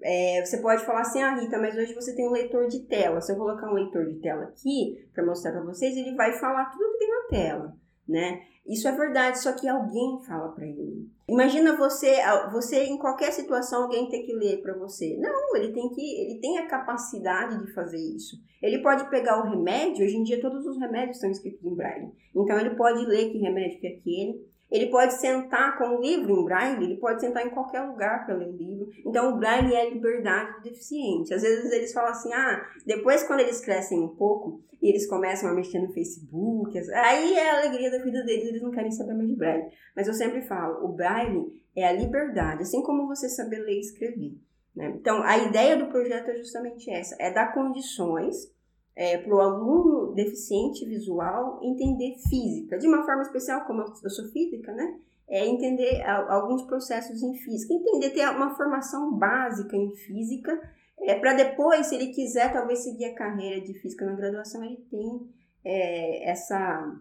É, 0.02 0.46
você 0.46 0.58
pode 0.58 0.86
falar 0.86 1.02
assim, 1.02 1.22
ah, 1.22 1.36
Rita, 1.36 1.58
mas 1.58 1.76
hoje 1.76 1.94
você 1.94 2.16
tem 2.16 2.28
um 2.28 2.32
leitor 2.32 2.68
de 2.68 2.86
tela. 2.88 3.20
Se 3.20 3.32
eu 3.32 3.38
colocar 3.38 3.70
um 3.70 3.74
leitor 3.74 4.06
de 4.06 4.20
tela 4.20 4.44
aqui 4.44 5.10
para 5.14 5.26
mostrar 5.26 5.52
para 5.52 5.64
vocês, 5.64 5.96
ele 5.98 6.16
vai 6.16 6.34
falar 6.34 6.66
tudo 6.66 6.92
que 6.94 7.00
tem 7.00 7.10
na 7.10 7.28
tela, 7.30 7.78
né? 8.08 8.42
Isso 8.68 8.86
é 8.86 8.92
verdade, 8.92 9.40
só 9.40 9.54
que 9.54 9.68
alguém 9.68 10.22
fala 10.28 10.50
para 10.50 10.66
ele. 10.66 11.10
Imagina 11.28 11.78
você, 11.78 12.18
você 12.52 12.84
em 12.84 12.98
qualquer 12.98 13.32
situação 13.32 13.84
alguém 13.84 14.10
ter 14.10 14.24
que 14.24 14.34
ler 14.34 14.62
para 14.62 14.78
você. 14.78 15.16
Não, 15.18 15.56
ele 15.56 15.72
tem 15.72 15.90
que, 15.90 16.02
ele 16.02 16.40
tem 16.42 16.58
a 16.58 16.68
capacidade 16.68 17.66
de 17.66 17.74
fazer 17.74 17.98
isso. 17.98 18.36
Ele 18.62 18.82
pode 18.82 19.10
pegar 19.10 19.40
o 19.40 19.50
remédio. 19.50 20.06
Hoje 20.06 20.18
em 20.18 20.24
dia 20.24 20.42
todos 20.42 20.66
os 20.66 20.78
remédios 20.78 21.16
estão 21.16 21.32
escritos 21.32 21.64
em 21.64 21.74
braille. 21.74 22.12
Então 22.36 22.60
ele 22.60 22.76
pode 22.76 23.06
ler 23.06 23.32
que 23.32 23.38
remédio 23.38 23.80
que 23.80 23.88
é 23.88 23.92
aquele 23.92 24.47
ele 24.70 24.88
pode 24.88 25.14
sentar 25.14 25.78
com 25.78 25.98
o 25.98 26.02
livro 26.02 26.32
em 26.32 26.44
braille, 26.44 26.84
ele 26.84 26.98
pode 26.98 27.22
sentar 27.22 27.46
em 27.46 27.50
qualquer 27.50 27.82
lugar 27.82 28.26
para 28.26 28.36
ler 28.36 28.50
o 28.50 28.58
livro. 28.58 28.90
Então, 29.06 29.34
o 29.34 29.38
braille 29.38 29.74
é 29.74 29.82
a 29.82 29.90
liberdade 29.90 30.58
do 30.58 30.64
deficiente. 30.64 31.34
Às 31.34 31.42
vezes 31.42 31.72
eles 31.72 31.94
falam 31.94 32.12
assim, 32.12 32.34
ah, 32.34 32.66
depois 32.86 33.24
quando 33.24 33.40
eles 33.40 33.62
crescem 33.62 34.00
um 34.00 34.10
pouco 34.10 34.62
e 34.82 34.90
eles 34.90 35.08
começam 35.08 35.50
a 35.50 35.54
mexer 35.54 35.80
no 35.80 35.94
Facebook, 35.94 36.78
aí 36.94 37.34
é 37.34 37.50
a 37.50 37.60
alegria 37.60 37.90
da 37.90 38.04
vida 38.04 38.24
deles, 38.24 38.50
eles 38.50 38.62
não 38.62 38.72
querem 38.72 38.92
saber 38.92 39.14
mais 39.14 39.30
de 39.30 39.36
braille. 39.36 39.72
Mas 39.96 40.08
eu 40.08 40.14
sempre 40.14 40.42
falo, 40.42 40.86
o 40.86 40.90
braille 40.90 41.64
é 41.76 41.88
a 41.88 41.94
liberdade, 41.94 42.64
assim 42.64 42.82
como 42.84 43.08
você 43.08 43.30
saber 43.30 43.60
ler 43.60 43.78
e 43.78 43.80
escrever. 43.80 44.34
Né? 44.76 44.94
Então, 45.00 45.24
a 45.24 45.38
ideia 45.38 45.78
do 45.78 45.88
projeto 45.88 46.30
é 46.30 46.36
justamente 46.36 46.90
essa, 46.92 47.16
é 47.20 47.32
dar 47.34 47.54
condições 47.54 48.52
é, 48.98 49.16
para 49.20 49.34
o 49.34 49.40
aluno 49.40 50.12
deficiente 50.16 50.84
visual 50.84 51.60
entender 51.62 52.16
física, 52.28 52.80
de 52.80 52.88
uma 52.88 53.06
forma 53.06 53.22
especial, 53.22 53.64
como 53.66 53.82
eu 53.82 54.10
sou 54.10 54.26
física, 54.30 54.74
né? 54.74 55.00
É 55.30 55.46
entender 55.46 56.02
alguns 56.04 56.64
processos 56.64 57.22
em 57.22 57.36
física, 57.36 57.74
entender, 57.74 58.10
ter 58.10 58.28
uma 58.30 58.56
formação 58.56 59.14
básica 59.14 59.76
em 59.76 59.94
física, 59.94 60.60
é, 61.00 61.14
para 61.20 61.34
depois, 61.34 61.88
se 61.88 61.96
ele 61.96 62.08
quiser 62.08 62.52
talvez 62.52 62.80
seguir 62.80 63.06
a 63.06 63.14
carreira 63.14 63.62
de 63.62 63.74
física 63.76 64.04
na 64.04 64.16
graduação, 64.16 64.64
ele 64.64 64.78
tem 64.90 65.30
é, 65.64 66.32
essa, 66.32 66.96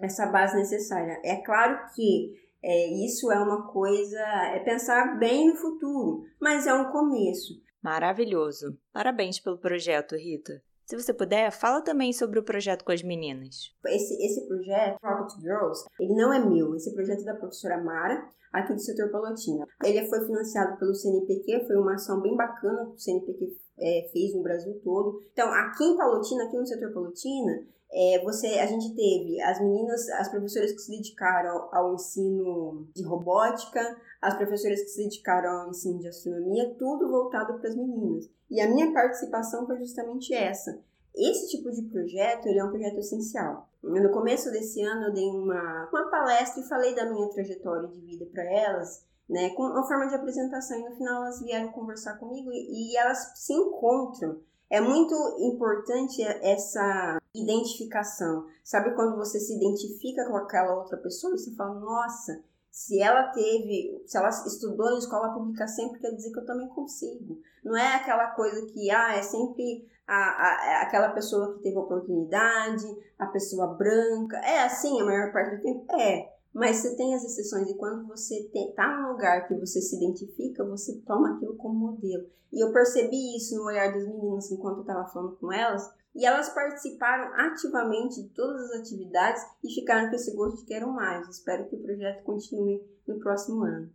essa 0.00 0.26
base 0.26 0.56
necessária. 0.56 1.20
É 1.22 1.36
claro 1.36 1.90
que 1.94 2.34
é, 2.62 2.86
isso 3.04 3.30
é 3.30 3.38
uma 3.38 3.66
coisa, 3.66 4.20
é 4.54 4.60
pensar 4.60 5.18
bem 5.18 5.48
no 5.48 5.56
futuro, 5.56 6.24
mas 6.40 6.66
é 6.66 6.72
um 6.72 6.90
começo. 6.90 7.60
Maravilhoso. 7.82 8.78
Parabéns 8.90 9.38
pelo 9.38 9.58
projeto, 9.58 10.16
Rita. 10.16 10.62
Se 10.86 10.96
você 10.96 11.12
puder, 11.12 11.50
fala 11.50 11.82
também 11.82 12.12
sobre 12.12 12.38
o 12.38 12.44
projeto 12.44 12.84
com 12.84 12.92
as 12.92 13.02
meninas. 13.02 13.74
Esse, 13.88 14.14
esse 14.24 14.46
projeto, 14.46 14.98
Rocket 15.02 15.40
Girls, 15.40 15.84
ele 15.98 16.14
não 16.14 16.32
é 16.32 16.38
meu. 16.38 16.76
Esse 16.76 16.94
projeto 16.94 17.22
é 17.22 17.24
da 17.24 17.34
professora 17.34 17.82
Mara, 17.82 18.24
aqui 18.52 18.72
do 18.72 18.80
setor 18.80 19.10
Palotina. 19.10 19.66
Ele 19.82 20.06
foi 20.06 20.24
financiado 20.24 20.78
pelo 20.78 20.94
CNPq, 20.94 21.66
foi 21.66 21.76
uma 21.76 21.94
ação 21.94 22.20
bem 22.20 22.36
bacana 22.36 22.86
que 22.86 22.94
o 22.94 22.98
CNPq 22.98 23.65
é, 23.78 24.08
fez 24.12 24.34
no 24.34 24.42
Brasil 24.42 24.80
todo. 24.82 25.22
Então, 25.32 25.48
aqui 25.48 25.84
em 25.84 25.96
Palotina, 25.96 26.44
aqui 26.44 26.56
no 26.56 26.66
setor 26.66 26.92
Palotina, 26.92 27.66
é, 27.92 28.20
você, 28.22 28.46
a 28.58 28.66
gente 28.66 28.94
teve 28.94 29.40
as 29.40 29.60
meninas, 29.60 30.08
as 30.10 30.28
professoras 30.28 30.72
que 30.72 30.78
se 30.80 30.90
dedicaram 30.90 31.68
ao, 31.72 31.94
ensino 31.94 32.86
de 32.94 33.04
robótica, 33.04 33.80
as 34.20 34.34
professoras 34.36 34.80
que 34.80 34.88
se 34.88 35.04
dedicaram 35.04 35.62
ao 35.62 35.70
ensino 35.70 36.00
de 36.00 36.08
astronomia, 36.08 36.74
tudo 36.78 37.08
voltado 37.08 37.58
para 37.58 37.68
as 37.68 37.76
meninas. 37.76 38.28
E 38.50 38.60
a 38.60 38.68
minha 38.68 38.92
participação 38.92 39.66
foi 39.66 39.78
justamente 39.78 40.34
essa. 40.34 40.78
Esse 41.14 41.48
tipo 41.48 41.70
de 41.70 41.82
projeto 41.82 42.46
ele 42.46 42.58
é 42.58 42.64
um 42.64 42.70
projeto 42.70 42.98
essencial. 42.98 43.68
No 43.82 44.10
começo 44.10 44.50
desse 44.50 44.82
ano 44.82 45.06
eu 45.06 45.14
dei 45.14 45.28
uma, 45.30 45.88
uma 45.90 46.10
palestra 46.10 46.60
e 46.60 46.68
falei 46.68 46.94
da 46.94 47.10
minha 47.10 47.28
trajetória 47.30 47.88
de 47.88 48.00
vida 48.00 48.26
para 48.26 48.44
elas, 48.44 49.04
né, 49.28 49.50
com 49.50 49.62
uma 49.62 49.86
forma 49.86 50.08
de 50.08 50.14
apresentação. 50.14 50.78
E 50.78 50.88
no 50.88 50.96
final 50.96 51.24
elas 51.24 51.40
vieram 51.40 51.72
conversar 51.72 52.18
comigo 52.18 52.50
e, 52.52 52.92
e 52.92 52.96
elas 52.96 53.32
se 53.36 53.52
encontram 53.52 54.40
é 54.68 54.80
muito 54.80 55.14
importante 55.38 56.22
essa 56.22 57.18
identificação. 57.34 58.46
Sabe 58.64 58.94
quando 58.94 59.16
você 59.16 59.38
se 59.38 59.54
identifica 59.56 60.26
com 60.26 60.36
aquela 60.36 60.74
outra 60.74 60.96
pessoa 60.96 61.34
e 61.34 61.38
você 61.38 61.54
fala, 61.54 61.78
nossa, 61.78 62.42
se 62.70 63.00
ela 63.00 63.28
teve, 63.28 64.02
se 64.06 64.18
ela 64.18 64.28
estudou 64.28 64.90
em 64.90 64.98
escola 64.98 65.32
pública 65.32 65.68
sempre, 65.68 66.00
quer 66.00 66.10
dizer 66.10 66.32
que 66.32 66.40
eu 66.40 66.46
também 66.46 66.68
consigo. 66.68 67.38
Não 67.64 67.76
é 67.76 67.94
aquela 67.94 68.32
coisa 68.32 68.66
que, 68.66 68.90
ah, 68.90 69.16
é 69.16 69.22
sempre 69.22 69.88
a, 70.06 70.14
a, 70.14 70.66
é 70.66 70.82
aquela 70.82 71.10
pessoa 71.10 71.54
que 71.54 71.62
teve 71.62 71.78
oportunidade, 71.78 72.86
a 73.18 73.26
pessoa 73.26 73.74
branca. 73.74 74.36
É 74.38 74.64
assim 74.64 75.00
a 75.00 75.04
maior 75.04 75.32
parte 75.32 75.56
do 75.56 75.62
tempo? 75.62 75.86
É. 75.94 76.35
Mas 76.56 76.76
você 76.76 76.96
tem 76.96 77.14
as 77.14 77.22
exceções, 77.22 77.68
e 77.68 77.74
quando 77.74 78.08
você 78.08 78.48
está 78.54 78.88
num 78.88 79.12
lugar 79.12 79.46
que 79.46 79.54
você 79.54 79.78
se 79.78 79.94
identifica, 79.94 80.64
você 80.64 81.02
toma 81.06 81.36
aquilo 81.36 81.54
como 81.56 81.74
modelo. 81.74 82.26
E 82.50 82.64
eu 82.64 82.72
percebi 82.72 83.36
isso 83.36 83.54
no 83.56 83.66
olhar 83.66 83.92
das 83.92 84.08
meninas 84.08 84.50
enquanto 84.50 84.76
eu 84.76 84.80
estava 84.80 85.06
falando 85.06 85.36
com 85.36 85.52
elas, 85.52 85.86
e 86.14 86.24
elas 86.24 86.48
participaram 86.48 87.34
ativamente 87.34 88.22
de 88.22 88.30
todas 88.30 88.70
as 88.70 88.80
atividades 88.80 89.42
e 89.62 89.74
ficaram 89.74 90.08
com 90.08 90.16
esse 90.16 90.34
gosto 90.34 90.60
de 90.60 90.64
quero 90.64 90.90
mais. 90.90 91.28
Espero 91.28 91.68
que 91.68 91.76
o 91.76 91.82
projeto 91.82 92.24
continue 92.24 92.82
no 93.06 93.20
próximo 93.20 93.62
ano. 93.62 93.90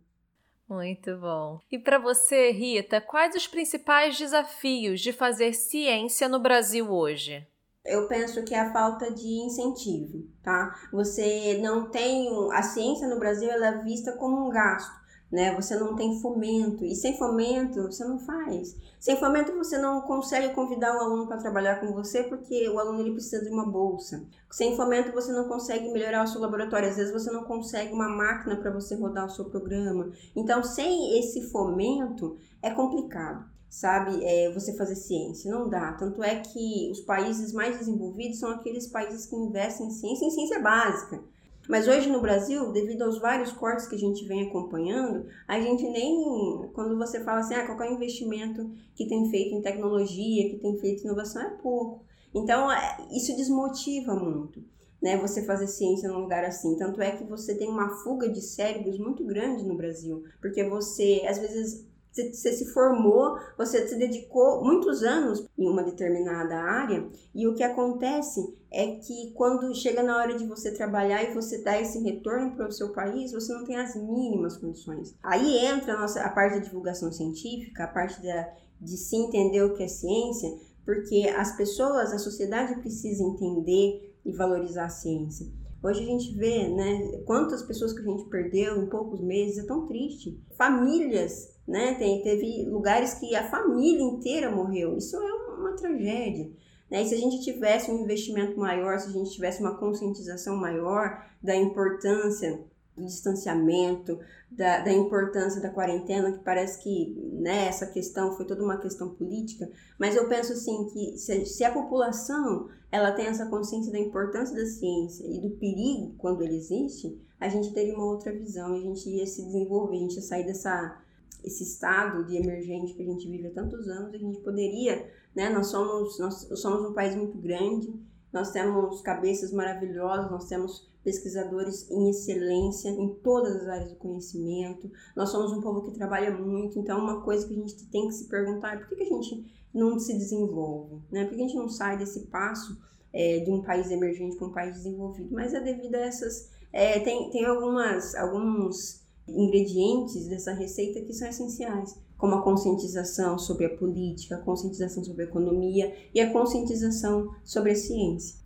Muito 0.68 1.16
bom. 1.16 1.58
E 1.68 1.80
para 1.80 1.98
você, 1.98 2.52
Rita, 2.52 3.00
quais 3.00 3.34
os 3.34 3.48
principais 3.48 4.16
desafios 4.16 5.00
de 5.00 5.12
fazer 5.12 5.52
ciência 5.52 6.28
no 6.28 6.38
Brasil 6.38 6.88
hoje? 6.92 7.44
Eu 7.84 8.06
penso 8.06 8.44
que 8.44 8.54
é 8.54 8.60
a 8.60 8.72
falta 8.72 9.10
de 9.10 9.26
incentivo, 9.44 10.24
tá? 10.40 10.72
Você 10.92 11.58
não 11.60 11.90
tem 11.90 12.28
a 12.52 12.62
ciência 12.62 13.08
no 13.08 13.18
Brasil 13.18 13.50
ela 13.50 13.66
é 13.66 13.82
vista 13.82 14.12
como 14.12 14.46
um 14.46 14.50
gasto, 14.50 14.94
né? 15.32 15.52
Você 15.56 15.74
não 15.74 15.96
tem 15.96 16.20
fomento 16.20 16.84
e 16.84 16.94
sem 16.94 17.18
fomento 17.18 17.82
você 17.82 18.04
não 18.04 18.20
faz. 18.20 18.76
Sem 19.00 19.16
fomento 19.16 19.52
você 19.56 19.78
não 19.78 20.02
consegue 20.02 20.54
convidar 20.54 20.94
um 20.94 21.00
aluno 21.00 21.26
para 21.26 21.38
trabalhar 21.38 21.80
com 21.80 21.92
você 21.92 22.22
porque 22.22 22.68
o 22.68 22.78
aluno 22.78 23.00
ele 23.00 23.14
precisa 23.14 23.44
de 23.44 23.50
uma 23.50 23.66
bolsa. 23.66 24.24
Sem 24.48 24.76
fomento 24.76 25.10
você 25.10 25.32
não 25.32 25.48
consegue 25.48 25.90
melhorar 25.90 26.22
o 26.22 26.28
seu 26.28 26.40
laboratório. 26.40 26.88
Às 26.88 26.96
vezes 26.96 27.12
você 27.12 27.32
não 27.32 27.42
consegue 27.42 27.92
uma 27.92 28.08
máquina 28.08 28.54
para 28.58 28.70
você 28.70 28.94
rodar 28.94 29.26
o 29.26 29.30
seu 29.30 29.46
programa. 29.46 30.12
Então 30.36 30.62
sem 30.62 31.18
esse 31.18 31.50
fomento 31.50 32.38
é 32.62 32.70
complicado 32.70 33.51
sabe, 33.72 34.22
é, 34.22 34.52
você 34.52 34.76
fazer 34.76 34.94
ciência. 34.94 35.50
Não 35.50 35.66
dá. 35.66 35.94
Tanto 35.94 36.22
é 36.22 36.40
que 36.40 36.90
os 36.90 37.00
países 37.00 37.54
mais 37.54 37.78
desenvolvidos 37.78 38.38
são 38.38 38.50
aqueles 38.50 38.86
países 38.86 39.24
que 39.24 39.34
investem 39.34 39.86
em 39.86 39.90
ciência, 39.90 40.26
em 40.26 40.30
ciência 40.30 40.60
básica. 40.60 41.24
Mas 41.66 41.88
hoje 41.88 42.10
no 42.10 42.20
Brasil, 42.20 42.70
devido 42.70 43.02
aos 43.02 43.18
vários 43.18 43.50
cortes 43.50 43.86
que 43.86 43.94
a 43.94 43.98
gente 43.98 44.26
vem 44.26 44.46
acompanhando, 44.46 45.26
a 45.48 45.58
gente 45.58 45.84
nem. 45.88 46.68
Quando 46.74 46.98
você 46.98 47.24
fala 47.24 47.40
assim, 47.40 47.54
ah, 47.54 47.64
qualquer 47.64 47.90
investimento 47.90 48.70
que 48.94 49.08
tem 49.08 49.30
feito 49.30 49.54
em 49.54 49.62
tecnologia, 49.62 50.50
que 50.50 50.58
tem 50.58 50.76
feito 50.78 51.00
em 51.02 51.06
inovação, 51.06 51.40
é 51.40 51.50
pouco. 51.62 52.04
Então, 52.34 52.70
é, 52.70 52.98
isso 53.10 53.34
desmotiva 53.34 54.14
muito. 54.14 54.62
Né, 55.02 55.16
você 55.16 55.42
fazer 55.42 55.66
ciência 55.66 56.08
num 56.08 56.20
lugar 56.20 56.44
assim. 56.44 56.76
Tanto 56.76 57.00
é 57.02 57.10
que 57.16 57.24
você 57.24 57.56
tem 57.56 57.68
uma 57.68 57.88
fuga 58.04 58.28
de 58.28 58.40
cérebros 58.40 58.98
muito 58.98 59.24
grande 59.24 59.64
no 59.64 59.76
Brasil, 59.76 60.22
porque 60.40 60.62
você, 60.62 61.24
às 61.26 61.38
vezes, 61.38 61.84
você 62.12 62.52
se 62.52 62.66
formou, 62.66 63.38
você 63.56 63.88
se 63.88 63.96
dedicou 63.96 64.62
muitos 64.62 65.02
anos 65.02 65.46
em 65.58 65.66
uma 65.66 65.82
determinada 65.82 66.56
área, 66.56 67.08
e 67.34 67.46
o 67.46 67.54
que 67.54 67.62
acontece 67.62 68.54
é 68.70 68.96
que 68.96 69.32
quando 69.34 69.74
chega 69.74 70.02
na 70.02 70.16
hora 70.16 70.36
de 70.36 70.46
você 70.46 70.72
trabalhar 70.72 71.22
e 71.22 71.34
você 71.34 71.62
dar 71.62 71.80
esse 71.80 71.98
retorno 72.00 72.54
para 72.54 72.68
o 72.68 72.72
seu 72.72 72.92
país, 72.92 73.32
você 73.32 73.52
não 73.52 73.64
tem 73.64 73.76
as 73.76 73.94
mínimas 73.96 74.56
condições. 74.56 75.14
Aí 75.22 75.58
entra 75.58 75.94
a, 75.94 76.00
nossa, 76.00 76.20
a 76.22 76.28
parte 76.28 76.56
da 76.56 76.64
divulgação 76.64 77.10
científica, 77.10 77.84
a 77.84 77.88
parte 77.88 78.22
da, 78.22 78.52
de 78.80 78.96
se 78.96 79.16
entender 79.16 79.62
o 79.62 79.74
que 79.74 79.82
é 79.82 79.88
ciência, 79.88 80.50
porque 80.84 81.32
as 81.36 81.56
pessoas, 81.56 82.12
a 82.12 82.18
sociedade 82.18 82.80
precisa 82.80 83.22
entender 83.22 84.14
e 84.24 84.32
valorizar 84.32 84.86
a 84.86 84.90
ciência. 84.90 85.46
Hoje 85.82 86.02
a 86.02 86.06
gente 86.06 86.34
vê, 86.36 86.68
né, 86.68 87.22
quantas 87.24 87.62
pessoas 87.62 87.92
que 87.92 88.00
a 88.00 88.04
gente 88.04 88.28
perdeu 88.28 88.82
em 88.82 88.88
poucos 88.88 89.20
meses, 89.20 89.64
é 89.64 89.66
tão 89.66 89.86
triste. 89.86 90.40
Famílias 90.56 91.52
né? 91.66 91.94
Tem, 91.94 92.22
teve 92.22 92.64
lugares 92.68 93.14
que 93.14 93.34
a 93.34 93.48
família 93.48 94.02
inteira 94.02 94.50
morreu. 94.50 94.96
Isso 94.96 95.16
é 95.16 95.32
uma 95.54 95.76
tragédia. 95.76 96.50
Né? 96.90 97.02
E 97.02 97.06
se 97.06 97.14
a 97.14 97.18
gente 97.18 97.42
tivesse 97.42 97.90
um 97.90 98.02
investimento 98.02 98.58
maior, 98.58 98.98
se 98.98 99.08
a 99.08 99.12
gente 99.12 99.30
tivesse 99.30 99.60
uma 99.60 99.78
conscientização 99.78 100.56
maior 100.56 101.24
da 101.42 101.56
importância 101.56 102.64
do 102.96 103.04
distanciamento, 103.04 104.18
da, 104.50 104.80
da 104.80 104.92
importância 104.92 105.60
da 105.60 105.70
quarentena, 105.70 106.32
que 106.32 106.40
parece 106.40 106.82
que 106.82 107.14
né, 107.32 107.66
essa 107.66 107.86
questão 107.86 108.36
foi 108.36 108.44
toda 108.44 108.62
uma 108.62 108.76
questão 108.76 109.08
política, 109.10 109.70
mas 109.98 110.14
eu 110.14 110.28
penso 110.28 110.52
assim 110.52 110.86
que 110.92 111.16
se, 111.16 111.46
se 111.46 111.64
a 111.64 111.72
população 111.72 112.68
ela 112.90 113.12
tem 113.12 113.26
essa 113.26 113.46
consciência 113.46 113.90
da 113.90 113.98
importância 113.98 114.54
da 114.54 114.66
ciência 114.66 115.24
e 115.26 115.40
do 115.40 115.50
perigo 115.50 116.14
quando 116.18 116.42
ele 116.42 116.56
existe, 116.56 117.18
a 117.40 117.48
gente 117.48 117.72
teria 117.72 117.94
uma 117.94 118.04
outra 118.04 118.32
visão, 118.32 118.74
a 118.74 118.80
gente 118.80 119.08
ia 119.08 119.26
se 119.26 119.42
desenvolver, 119.42 119.96
a 119.96 120.00
gente 120.00 120.16
ia 120.16 120.22
sair 120.22 120.44
dessa 120.44 121.00
esse 121.44 121.64
estado 121.64 122.24
de 122.24 122.36
emergente 122.36 122.94
que 122.94 123.02
a 123.02 123.04
gente 123.04 123.28
vive 123.28 123.48
há 123.48 123.50
tantos 123.50 123.88
anos, 123.88 124.14
a 124.14 124.18
gente 124.18 124.38
poderia, 124.40 125.10
né? 125.34 125.50
Nós 125.50 125.68
somos, 125.68 126.18
nós 126.18 126.48
somos 126.54 126.88
um 126.88 126.92
país 126.92 127.16
muito 127.16 127.36
grande, 127.36 127.92
nós 128.32 128.50
temos 128.50 129.00
cabeças 129.02 129.52
maravilhosas, 129.52 130.30
nós 130.30 130.48
temos 130.48 130.90
pesquisadores 131.04 131.90
em 131.90 132.10
excelência 132.10 132.88
em 132.88 133.14
todas 133.22 133.56
as 133.56 133.68
áreas 133.68 133.90
do 133.90 133.96
conhecimento, 133.96 134.90
nós 135.16 135.30
somos 135.30 135.52
um 135.52 135.60
povo 135.60 135.82
que 135.82 135.90
trabalha 135.90 136.30
muito, 136.30 136.78
então 136.78 136.98
uma 136.98 137.22
coisa 137.22 137.46
que 137.46 137.52
a 137.52 137.56
gente 137.56 137.86
tem 137.88 138.06
que 138.06 138.14
se 138.14 138.28
perguntar 138.28 138.74
é 138.74 138.76
por 138.78 138.96
que, 138.96 139.02
a 139.02 139.06
gente 139.06 139.44
não 139.74 139.98
se 139.98 140.14
desenvolve, 140.14 141.00
né? 141.10 141.24
Por 141.24 141.34
que 141.34 141.42
a 141.42 141.46
gente 141.46 141.56
não 141.56 141.68
sai 141.68 141.98
desse 141.98 142.20
passo 142.26 142.78
é, 143.12 143.40
de 143.40 143.50
um 143.50 143.62
país 143.62 143.90
emergente 143.90 144.36
para 144.36 144.46
um 144.46 144.52
país 144.52 144.74
desenvolvido? 144.74 145.28
Mas 145.32 145.52
é 145.54 145.60
devido 145.60 145.94
a 145.94 146.00
essas... 146.00 146.50
É, 146.72 147.00
tem, 147.00 147.30
tem 147.30 147.44
algumas, 147.44 148.14
alguns 148.14 149.02
ingredientes 149.28 150.26
dessa 150.28 150.52
receita 150.52 151.00
que 151.00 151.12
são 151.12 151.28
essenciais, 151.28 151.98
como 152.22 152.36
a 152.36 152.42
conscientização 152.42 153.36
sobre 153.36 153.66
a 153.66 153.76
política, 153.76 154.36
a 154.36 154.40
conscientização 154.40 155.02
sobre 155.02 155.24
a 155.24 155.26
economia 155.26 155.92
e 156.14 156.20
a 156.20 156.32
conscientização 156.32 157.34
sobre 157.42 157.72
a 157.72 157.74
ciência. 157.74 158.38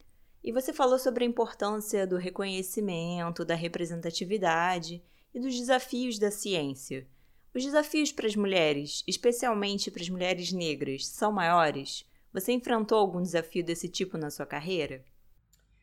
E 0.43 0.51
você 0.51 0.73
falou 0.73 0.99
sobre 0.99 1.27
a 1.27 1.29
importância 1.29 2.07
do 2.07 2.17
reconhecimento, 2.17 3.45
da 3.45 3.55
representatividade 3.55 5.05
e 5.35 5.39
dos 5.39 5.55
desafios 5.55 6.19
da 6.19 6.31
ciência. 6.31 7.07
Os 7.55 7.63
desafios 7.67 8.11
para 8.11 8.27
as 8.27 8.35
mulheres, 8.35 9.05
especialmente 9.07 9.91
para 9.91 10.01
as 10.01 10.09
mulheres 10.09 10.53
negras, 10.53 11.07
são 11.09 11.31
maiores? 11.31 12.07
Você 12.33 12.53
enfrentou 12.53 12.97
algum 12.97 13.21
desafio 13.21 13.63
desse 13.63 13.91
tipo 13.91 14.17
na 14.17 14.31
sua 14.31 14.47
carreira? 14.47 15.05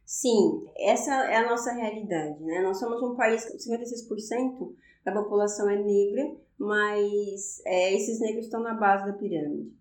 Sim, 0.03 0.65
essa 0.79 1.13
é 1.25 1.35
a 1.35 1.47
nossa 1.47 1.71
realidade, 1.71 2.41
né? 2.41 2.59
Nós 2.63 2.79
somos 2.79 3.03
um 3.03 3.15
país 3.15 3.45
que 3.45 3.55
56% 3.55 4.73
da 5.03 5.11
população 5.11 5.69
é 5.69 5.75
negra, 5.75 6.35
mas 6.57 7.61
é, 7.65 7.93
esses 7.93 8.19
negros 8.19 8.45
estão 8.45 8.61
na 8.61 8.73
base 8.73 9.05
da 9.05 9.13
pirâmide. 9.13 9.71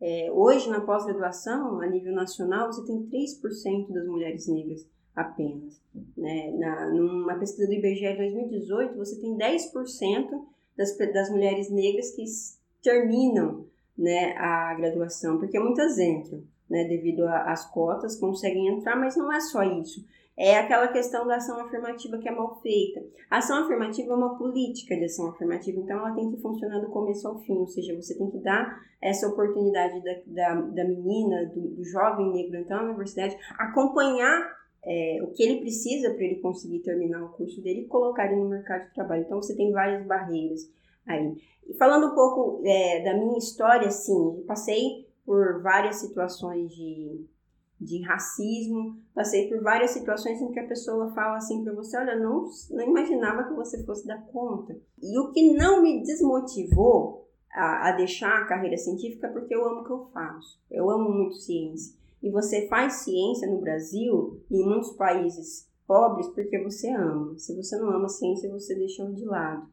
É, 0.00 0.30
hoje, 0.32 0.68
na 0.68 0.80
pós-graduação, 0.80 1.80
a 1.80 1.86
nível 1.86 2.12
nacional, 2.12 2.66
você 2.66 2.84
tem 2.84 3.06
3% 3.06 3.92
das 3.92 4.06
mulheres 4.06 4.48
negras 4.48 4.84
apenas. 5.14 5.80
Né? 6.16 6.50
Na, 6.58 6.90
numa 6.90 7.38
pesquisa 7.38 7.68
do 7.68 7.74
IBGE 7.74 8.12
de 8.12 8.16
2018, 8.16 8.96
você 8.96 9.20
tem 9.20 9.36
10% 9.36 10.28
das, 10.76 10.96
das 10.96 11.30
mulheres 11.30 11.70
negras 11.70 12.10
que 12.10 12.24
terminam 12.82 13.66
né, 13.96 14.32
a 14.36 14.74
graduação, 14.74 15.38
porque 15.38 15.58
muitas 15.60 15.98
entram 15.98 16.42
né, 16.68 16.84
devido 16.84 17.24
às 17.26 17.70
cotas, 17.70 18.18
conseguem 18.18 18.68
entrar, 18.68 18.96
mas 18.96 19.14
não 19.14 19.32
é 19.32 19.40
só 19.40 19.62
isso. 19.62 20.04
É 20.36 20.56
aquela 20.56 20.88
questão 20.88 21.26
da 21.26 21.36
ação 21.36 21.60
afirmativa 21.60 22.18
que 22.18 22.28
é 22.28 22.32
mal 22.32 22.58
feita. 22.62 23.04
A 23.30 23.38
ação 23.38 23.64
afirmativa 23.64 24.12
é 24.12 24.16
uma 24.16 24.38
política 24.38 24.96
de 24.96 25.04
ação 25.04 25.28
afirmativa, 25.28 25.78
então 25.78 25.98
ela 25.98 26.14
tem 26.14 26.30
que 26.30 26.40
funcionar 26.40 26.80
do 26.80 26.88
começo 26.88 27.28
ao 27.28 27.38
fim, 27.40 27.58
ou 27.58 27.66
seja, 27.66 27.94
você 27.94 28.16
tem 28.16 28.30
que 28.30 28.38
dar 28.38 28.80
essa 29.00 29.28
oportunidade 29.28 30.02
da, 30.02 30.14
da, 30.26 30.60
da 30.60 30.84
menina, 30.84 31.46
do, 31.46 31.60
do 31.76 31.84
jovem 31.84 32.32
negro 32.32 32.56
entrar 32.56 32.78
na 32.78 32.88
universidade, 32.88 33.36
acompanhar 33.58 34.56
é, 34.84 35.20
o 35.22 35.28
que 35.32 35.42
ele 35.42 35.60
precisa 35.60 36.12
para 36.14 36.24
ele 36.24 36.40
conseguir 36.40 36.80
terminar 36.80 37.22
o 37.24 37.30
curso 37.30 37.60
dele 37.60 37.82
e 37.82 37.86
colocar 37.86 38.26
ele 38.26 38.40
no 38.40 38.48
mercado 38.48 38.86
de 38.88 38.94
trabalho. 38.94 39.22
Então 39.22 39.40
você 39.40 39.54
tem 39.54 39.70
várias 39.70 40.04
barreiras 40.06 40.60
aí. 41.06 41.36
E 41.68 41.74
falando 41.74 42.08
um 42.10 42.14
pouco 42.14 42.62
é, 42.64 43.02
da 43.04 43.14
minha 43.14 43.38
história, 43.38 43.88
assim, 43.88 44.42
passei 44.46 45.06
por 45.24 45.62
várias 45.62 45.96
situações 45.96 46.74
de, 46.74 47.24
de 47.82 48.02
racismo, 48.02 48.96
passei 49.14 49.48
por 49.48 49.62
várias 49.62 49.90
situações 49.90 50.40
em 50.40 50.50
que 50.50 50.60
a 50.60 50.66
pessoa 50.66 51.12
fala 51.12 51.36
assim 51.36 51.62
para 51.62 51.74
você: 51.74 51.96
olha, 51.96 52.18
não, 52.18 52.48
não 52.70 52.84
imaginava 52.84 53.44
que 53.44 53.54
você 53.54 53.84
fosse 53.84 54.06
dar 54.06 54.24
conta. 54.26 54.78
E 55.02 55.18
o 55.18 55.30
que 55.30 55.54
não 55.54 55.82
me 55.82 56.02
desmotivou 56.02 57.28
a, 57.52 57.88
a 57.88 57.92
deixar 57.92 58.38
a 58.38 58.46
carreira 58.46 58.76
científica 58.76 59.26
é 59.26 59.30
porque 59.30 59.54
eu 59.54 59.66
amo 59.66 59.80
o 59.80 59.84
que 59.84 59.92
eu 59.92 60.06
faço, 60.12 60.60
eu 60.70 60.88
amo 60.90 61.10
muito 61.10 61.36
ciência. 61.36 61.94
E 62.22 62.30
você 62.30 62.68
faz 62.68 63.04
ciência 63.04 63.50
no 63.50 63.60
Brasil 63.60 64.40
e 64.50 64.62
em 64.62 64.64
muitos 64.64 64.92
países 64.92 65.68
pobres 65.86 66.28
porque 66.28 66.62
você 66.62 66.88
ama. 66.90 67.36
Se 67.36 67.54
você 67.56 67.76
não 67.76 67.90
ama 67.90 68.08
ciência, 68.08 68.50
você 68.50 68.74
deixa 68.74 69.04
de 69.10 69.24
lado. 69.24 69.66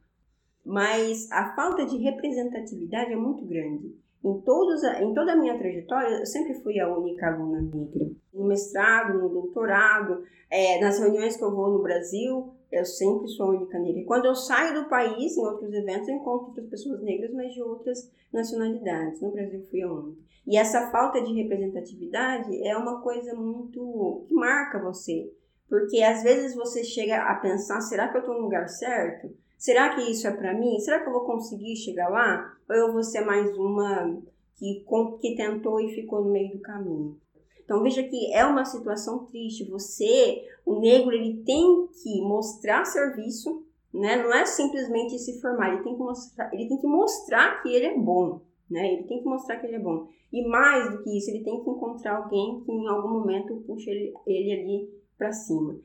Mas 0.66 1.32
a 1.32 1.56
falta 1.56 1.86
de 1.86 1.98
representatividade 1.98 3.14
é 3.14 3.16
muito 3.16 3.46
grande. 3.46 3.96
Em, 4.24 4.42
todos, 4.42 4.84
em 4.84 5.14
toda 5.14 5.34
a 5.34 5.36
minha 5.36 5.58
trajetória, 5.58 6.20
eu 6.20 6.26
sempre 6.26 6.54
fui 6.56 6.80
a 6.80 6.94
única 6.94 7.28
aluna 7.28 7.62
negra. 7.62 8.10
No 8.34 8.46
mestrado, 8.46 9.18
no 9.18 9.30
doutorado, 9.30 10.24
é, 10.50 10.80
nas 10.82 11.00
reuniões 11.00 11.38
que 11.38 11.44
eu 11.44 11.56
vou 11.56 11.70
no 11.72 11.82
Brasil, 11.82 12.54
eu 12.72 12.86
sempre 12.86 13.28
sou 13.30 13.48
a 13.48 13.50
única 13.52 13.80
negra. 13.80 14.04
Quando 14.06 14.26
eu 14.26 14.36
saio 14.36 14.74
do 14.74 14.90
país, 14.90 15.38
em 15.38 15.46
outros 15.46 15.74
eventos, 15.74 16.08
eu 16.08 16.16
encontro 16.16 16.48
outras 16.48 16.68
pessoas 16.68 17.02
negras, 17.02 17.34
mas 17.34 17.54
de 17.54 17.62
outras 17.62 18.12
nacionalidades. 18.32 19.22
No 19.22 19.32
Brasil, 19.32 19.66
fui 19.70 19.82
a 19.82 19.92
única. 19.92 20.22
E 20.46 20.58
essa 20.58 20.90
falta 20.92 21.22
de 21.22 21.34
representatividade 21.34 22.68
é 22.68 22.76
uma 22.76 23.02
coisa 23.02 23.34
muito 23.36 24.26
que 24.28 24.34
marca 24.34 24.80
você. 24.80 25.32
Porque 25.70 26.02
às 26.02 26.24
vezes 26.24 26.56
você 26.56 26.84
chega 26.84 27.18
a 27.24 27.36
pensar: 27.36 27.82
será 27.82 28.08
que 28.08 28.18
eu 28.18 28.22
estou 28.22 28.36
no 28.36 28.42
lugar 28.42 28.68
certo? 28.68 29.30
Será 29.60 29.94
que 29.94 30.10
isso 30.10 30.26
é 30.26 30.32
para 30.32 30.54
mim? 30.54 30.80
Será 30.80 31.02
que 31.02 31.10
eu 31.10 31.12
vou 31.12 31.26
conseguir 31.26 31.76
chegar 31.76 32.08
lá? 32.08 32.50
Ou 32.70 32.76
eu 32.76 32.94
vou 32.94 33.04
ser 33.04 33.20
mais 33.26 33.56
uma 33.58 34.18
que, 34.56 34.86
que 35.20 35.36
tentou 35.36 35.82
e 35.82 35.94
ficou 35.94 36.24
no 36.24 36.32
meio 36.32 36.54
do 36.54 36.62
caminho? 36.62 37.20
Então 37.66 37.84
veja 37.84 38.02
que 38.02 38.34
é 38.34 38.46
uma 38.46 38.64
situação 38.64 39.26
triste. 39.26 39.70
Você, 39.70 40.48
o 40.66 40.80
negro, 40.80 41.12
ele 41.12 41.44
tem 41.44 41.88
que 42.02 42.22
mostrar 42.22 42.86
serviço, 42.86 43.66
né? 43.94 44.24
Não 44.24 44.34
é 44.34 44.46
simplesmente 44.46 45.20
se 45.20 45.42
formar. 45.42 45.74
Ele 45.74 45.84
tem 45.84 45.94
que 45.94 46.04
mostrar, 46.04 46.54
ele 46.54 46.68
tem 46.70 46.78
que 46.78 46.88
mostrar 46.88 47.62
que 47.62 47.70
ele 47.70 47.86
é 47.86 47.98
bom, 47.98 48.40
né? 48.72 48.94
Ele 48.94 49.04
tem 49.04 49.20
que 49.20 49.26
mostrar 49.26 49.58
que 49.58 49.68
ele 49.68 49.76
é 49.76 49.80
bom. 49.80 50.08
E 50.32 50.48
mais 50.48 50.90
do 50.90 51.04
que 51.04 51.18
isso, 51.18 51.32
ele 51.32 51.44
tem 51.44 51.62
que 51.62 51.70
encontrar 51.70 52.16
alguém 52.16 52.64
que 52.64 52.72
em 52.72 52.88
algum 52.88 53.10
momento 53.10 53.62
puxe 53.68 53.90
ele, 53.90 54.14
ele 54.26 54.54
ali 54.54 54.90
para 55.18 55.34
cima. 55.34 55.78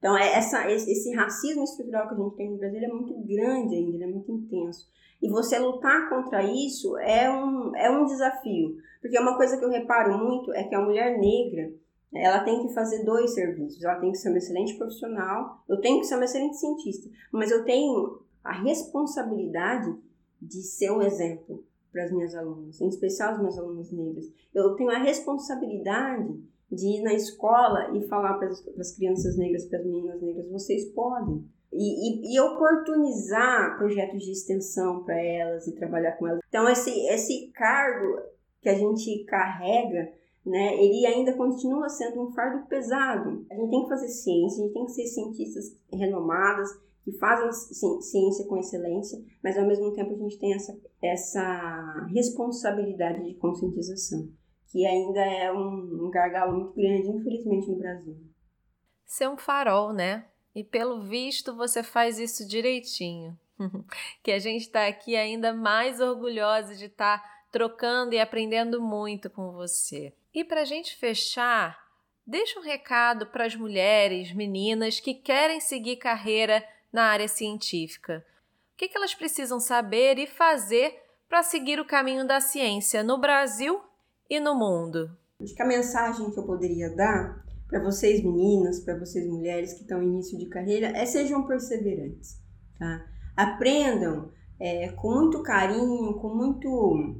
Então, 0.00 0.16
é 0.16 0.32
essa, 0.32 0.68
esse 0.70 1.14
racismo 1.14 1.62
estrutural 1.62 2.08
que 2.08 2.14
a 2.14 2.16
gente 2.16 2.36
tem 2.36 2.50
no 2.50 2.56
Brasil 2.56 2.82
é 2.82 2.88
muito 2.88 3.14
grande 3.20 3.74
ainda, 3.74 3.96
ele 3.96 4.04
é 4.04 4.06
muito 4.06 4.32
intenso. 4.32 4.88
E 5.22 5.28
você 5.28 5.58
lutar 5.58 6.08
contra 6.08 6.42
isso 6.42 6.96
é 6.98 7.30
um, 7.30 7.76
é 7.76 7.90
um 7.90 8.06
desafio. 8.06 8.76
Porque 9.02 9.18
uma 9.20 9.36
coisa 9.36 9.58
que 9.58 9.64
eu 9.64 9.68
reparo 9.68 10.16
muito 10.16 10.52
é 10.54 10.64
que 10.64 10.74
a 10.74 10.80
mulher 10.80 11.18
negra, 11.18 11.70
ela 12.14 12.42
tem 12.42 12.66
que 12.66 12.72
fazer 12.72 13.04
dois 13.04 13.34
serviços. 13.34 13.84
Ela 13.84 14.00
tem 14.00 14.10
que 14.10 14.16
ser 14.16 14.30
uma 14.30 14.38
excelente 14.38 14.74
profissional, 14.78 15.62
eu 15.68 15.78
tenho 15.80 16.00
que 16.00 16.06
ser 16.06 16.14
uma 16.14 16.24
excelente 16.24 16.56
cientista, 16.56 17.08
mas 17.30 17.50
eu 17.50 17.62
tenho 17.64 18.22
a 18.42 18.52
responsabilidade 18.52 19.94
de 20.40 20.62
ser 20.62 20.90
um 20.90 21.02
exemplo 21.02 21.62
para 21.92 22.04
as 22.04 22.12
minhas 22.12 22.34
alunas, 22.34 22.80
em 22.80 22.88
especial 22.88 23.32
as 23.32 23.38
minhas 23.38 23.58
alunas 23.58 23.92
negras. 23.92 24.24
Eu 24.54 24.74
tenho 24.76 24.90
a 24.90 24.98
responsabilidade 24.98 26.40
de 26.70 26.86
ir 26.86 27.02
na 27.02 27.12
escola 27.12 27.96
e 27.96 28.06
falar 28.06 28.34
para 28.34 28.48
as 28.48 28.94
crianças 28.94 29.36
negras, 29.36 29.66
para 29.66 29.78
as 29.78 29.84
meninas 29.84 30.22
negras, 30.22 30.50
vocês 30.50 30.84
podem. 30.92 31.44
E, 31.72 32.32
e, 32.32 32.34
e 32.34 32.40
oportunizar 32.40 33.78
projetos 33.78 34.24
de 34.24 34.32
extensão 34.32 35.04
para 35.04 35.20
elas 35.20 35.66
e 35.68 35.74
trabalhar 35.74 36.12
com 36.12 36.26
elas. 36.26 36.40
Então, 36.48 36.68
esse, 36.68 36.90
esse 37.08 37.48
cargo 37.52 38.20
que 38.60 38.68
a 38.68 38.74
gente 38.74 39.24
carrega, 39.24 40.12
né, 40.44 40.74
ele 40.82 41.06
ainda 41.06 41.32
continua 41.34 41.88
sendo 41.88 42.22
um 42.22 42.32
fardo 42.32 42.66
pesado. 42.66 43.46
A 43.50 43.54
gente 43.54 43.70
tem 43.70 43.82
que 43.82 43.88
fazer 43.88 44.08
ciência, 44.08 44.62
a 44.62 44.66
gente 44.66 44.74
tem 44.74 44.84
que 44.84 44.92
ser 44.92 45.06
cientistas 45.06 45.76
renomadas, 45.92 46.68
que 47.04 47.12
fazem 47.12 47.50
ciência 48.02 48.46
com 48.46 48.58
excelência, 48.58 49.18
mas 49.42 49.56
ao 49.56 49.66
mesmo 49.66 49.92
tempo 49.92 50.12
a 50.12 50.18
gente 50.18 50.38
tem 50.38 50.52
essa, 50.52 50.76
essa 51.00 52.06
responsabilidade 52.12 53.24
de 53.24 53.34
conscientização 53.34 54.28
que 54.70 54.86
ainda 54.86 55.20
é 55.20 55.52
um, 55.52 56.06
um 56.06 56.10
gargalo 56.10 56.56
muito 56.56 56.74
grande, 56.74 57.08
infelizmente, 57.08 57.68
no 57.68 57.78
Brasil. 57.78 58.16
Ser 59.04 59.28
um 59.28 59.36
farol, 59.36 59.92
né? 59.92 60.26
E 60.54 60.62
pelo 60.62 61.02
visto 61.02 61.56
você 61.56 61.82
faz 61.82 62.18
isso 62.18 62.46
direitinho. 62.46 63.38
que 64.22 64.30
a 64.30 64.38
gente 64.38 64.62
está 64.62 64.86
aqui 64.86 65.16
ainda 65.16 65.52
mais 65.52 66.00
orgulhosa 66.00 66.74
de 66.74 66.86
estar 66.86 67.18
tá 67.18 67.30
trocando 67.50 68.14
e 68.14 68.20
aprendendo 68.20 68.80
muito 68.80 69.28
com 69.28 69.52
você. 69.52 70.14
E 70.32 70.44
para 70.44 70.62
a 70.62 70.64
gente 70.64 70.96
fechar, 70.96 71.78
deixa 72.26 72.58
um 72.58 72.62
recado 72.62 73.26
para 73.26 73.44
as 73.44 73.56
mulheres, 73.56 74.32
meninas 74.32 75.00
que 75.00 75.14
querem 75.14 75.60
seguir 75.60 75.96
carreira 75.96 76.66
na 76.92 77.04
área 77.04 77.28
científica. 77.28 78.24
O 78.72 78.76
que, 78.76 78.88
que 78.88 78.96
elas 78.96 79.14
precisam 79.14 79.60
saber 79.60 80.18
e 80.18 80.26
fazer 80.26 81.02
para 81.28 81.42
seguir 81.42 81.78
o 81.78 81.84
caminho 81.84 82.26
da 82.26 82.40
ciência 82.40 83.02
no 83.02 83.18
Brasil 83.18 83.80
e 84.30 84.38
no 84.38 84.54
mundo? 84.54 85.10
Acho 85.42 85.54
que 85.54 85.62
a 85.62 85.66
mensagem 85.66 86.30
que 86.30 86.38
eu 86.38 86.46
poderia 86.46 86.94
dar 86.94 87.44
para 87.66 87.82
vocês 87.82 88.22
meninas, 88.22 88.78
para 88.80 88.96
vocês 88.96 89.26
mulheres 89.26 89.72
que 89.72 89.82
estão 89.82 90.00
em 90.00 90.06
início 90.06 90.38
de 90.38 90.46
carreira 90.46 90.86
é 90.88 91.04
sejam 91.04 91.46
perseverantes, 91.46 92.38
tá? 92.78 93.04
Aprendam 93.36 94.30
é, 94.60 94.92
com 94.92 95.10
muito 95.12 95.42
carinho, 95.42 96.14
com 96.14 96.34
muito 96.34 97.16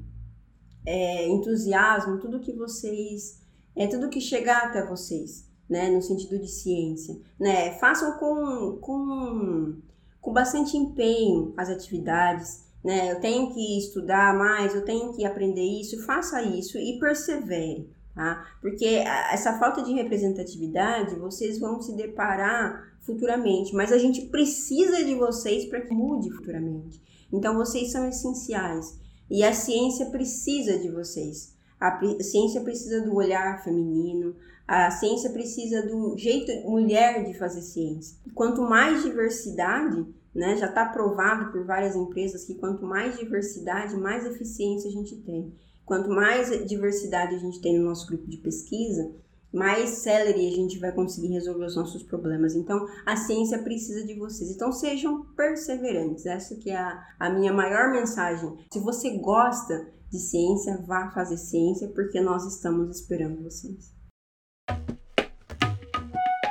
é, 0.87 1.29
entusiasmo, 1.29 2.19
tudo 2.19 2.41
que 2.41 2.53
vocês, 2.53 3.41
é 3.75 3.89
tudo 3.89 4.11
que 4.11 4.21
chegar 4.21 4.69
até 4.69 4.87
vocês, 4.87 5.49
né, 5.69 5.89
no 5.89 6.03
sentido 6.03 6.39
de 6.39 6.49
ciência, 6.49 7.21
né? 7.39 7.79
Façam 7.79 8.19
com, 8.19 8.79
com, 8.81 9.81
com 10.21 10.33
bastante 10.33 10.77
empenho 10.77 11.55
as 11.57 11.69
atividades, 11.69 12.70
né? 12.85 13.13
Eu 13.13 13.21
tenho 13.21 13.53
que 13.53 13.79
estudar 13.79 14.37
mais, 14.37 14.75
eu 14.75 14.85
tenho 14.85 15.13
que 15.13 15.25
aprender 15.25 15.65
isso, 15.81 16.05
faça 16.05 16.43
isso 16.43 16.79
e 16.79 16.99
persevere, 16.99 17.91
tá? 18.15 18.47
Porque 18.61 18.87
essa 18.87 19.59
falta 19.59 19.83
de 19.83 19.93
representatividade 19.93 21.15
vocês 21.17 21.59
vão 21.59 21.81
se 21.81 21.95
deparar 21.95 22.91
futuramente, 23.01 23.75
mas 23.75 23.93
a 23.93 23.99
gente 23.99 24.27
precisa 24.27 25.05
de 25.05 25.15
vocês 25.15 25.67
para 25.67 25.81
que 25.81 25.95
mude 25.95 26.31
futuramente. 26.31 27.01
Então 27.33 27.55
vocês 27.55 27.93
são 27.93 28.09
essenciais 28.09 28.99
e 29.31 29.45
a 29.45 29.53
ciência 29.53 30.07
precisa 30.07 30.79
de 30.79 30.91
vocês. 30.91 31.55
A 31.79 31.99
ciência 32.21 32.61
precisa 32.61 33.01
do 33.01 33.15
olhar 33.15 33.65
feminino, 33.65 34.35
a 34.67 34.91
ciência 34.91 35.31
precisa 35.31 35.83
do 35.87 36.17
jeito 36.17 36.53
mulher 36.69 37.25
de 37.25 37.37
fazer 37.39 37.63
ciência. 37.63 38.17
Quanto 38.35 38.63
mais 38.63 39.03
diversidade, 39.03 40.07
né? 40.35 40.57
Já 40.57 40.67
está 40.67 40.85
provado 40.87 41.51
por 41.51 41.65
várias 41.65 41.97
empresas 41.97 42.45
que 42.45 42.55
quanto 42.55 42.85
mais 42.85 43.19
diversidade, 43.19 43.97
mais 43.97 44.25
eficiência 44.25 44.89
a 44.89 44.93
gente 44.93 45.17
tem. 45.23 45.53
Quanto 45.85 46.09
mais 46.09 46.67
diversidade 46.69 47.35
a 47.35 47.39
gente 47.39 47.61
tem 47.61 47.79
no 47.79 47.87
nosso 47.87 48.07
grupo 48.07 48.29
de 48.29 48.37
pesquisa, 48.37 49.13
mais 49.53 49.91
celery 49.91 50.47
a 50.49 50.57
gente 50.57 50.79
vai 50.79 50.93
conseguir 50.93 51.29
resolver 51.29 51.65
os 51.65 51.75
nossos 51.75 52.03
problemas. 52.05 52.55
Então, 52.55 52.87
a 53.05 53.17
ciência 53.17 53.59
precisa 53.59 54.07
de 54.07 54.15
vocês. 54.15 54.51
Então, 54.51 54.71
sejam 54.73 55.25
perseverantes. 55.37 56.27
Essa 56.27 56.55
que 56.55 56.71
é 56.71 56.77
a, 56.77 57.03
a 57.19 57.31
minha 57.31 57.53
maior 57.53 57.91
mensagem. 57.91 58.57
Se 58.73 58.79
você 58.79 59.19
gosta 59.19 59.89
de 60.09 60.19
ciência, 60.19 60.81
vá 60.87 61.11
fazer 61.11 61.37
ciência, 61.37 61.89
porque 61.89 62.21
nós 62.21 62.45
estamos 62.47 62.97
esperando 62.97 63.43
vocês. 63.43 63.93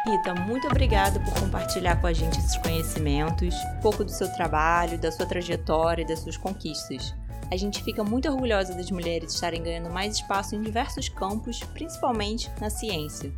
Rita, 0.10 0.34
muito 0.34 0.68
obrigada 0.68 1.20
por 1.20 1.40
compartilhar 1.40 2.02
com 2.02 2.08
a 2.08 2.14
gente 2.14 2.40
esses 2.40 2.58
conhecimentos, 2.58 3.54
um 3.78 3.80
pouco 3.80 4.04
do 4.04 4.10
seu 4.10 4.28
trabalho, 4.34 4.98
da 4.98 5.12
sua 5.12 5.28
trajetória 5.28 6.02
e 6.02 6.08
das 6.08 6.20
suas 6.20 6.36
conquistas. 6.36 7.14
A 7.52 7.56
gente 7.56 7.84
fica 7.84 8.04
muito 8.04 8.28
orgulhosa 8.28 8.74
das 8.74 8.90
mulheres 8.90 9.34
estarem 9.34 9.62
ganhando 9.62 9.92
mais 9.92 10.16
espaço 10.16 10.56
em 10.56 10.64
diversos 10.64 11.10
campos, 11.10 11.60
principalmente 11.74 12.50
na 12.60 12.72
ciência. 12.72 13.32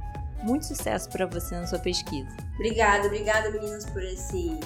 Muito 0.43 0.65
sucesso 0.65 1.09
para 1.09 1.25
você 1.25 1.55
na 1.55 1.67
sua 1.67 1.79
pesquisa. 1.79 2.29
Obrigada, 2.55 3.07
obrigada 3.07 3.51
meninas 3.51 3.85
por 3.85 4.01
esse 4.01 4.57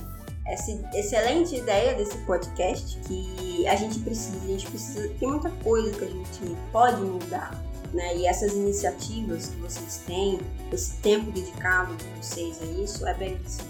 essa 0.47 0.71
excelente 0.93 1.55
ideia 1.55 1.95
desse 1.95 2.19
podcast 2.19 2.99
que 2.99 3.67
a 3.67 3.75
gente 3.75 3.97
precisa, 3.97 4.37
a 4.43 4.47
gente 4.47 4.67
precisa, 4.67 5.09
tem 5.19 5.27
muita 5.27 5.49
coisa 5.63 5.97
que 5.97 6.05
a 6.05 6.07
gente 6.07 6.55
pode 6.71 7.01
mudar 7.01 7.64
né? 7.95 8.15
E 8.17 8.27
essas 8.27 8.53
iniciativas 8.53 9.47
que 9.47 9.55
vocês 9.57 10.03
têm, 10.05 10.39
esse 10.71 10.97
tempo 10.97 11.31
dedicado 11.31 11.95
de 11.95 12.05
vocês 12.21 12.61
a 12.61 12.65
isso, 12.65 13.07
é 13.07 13.13
belíssimo. 13.13 13.67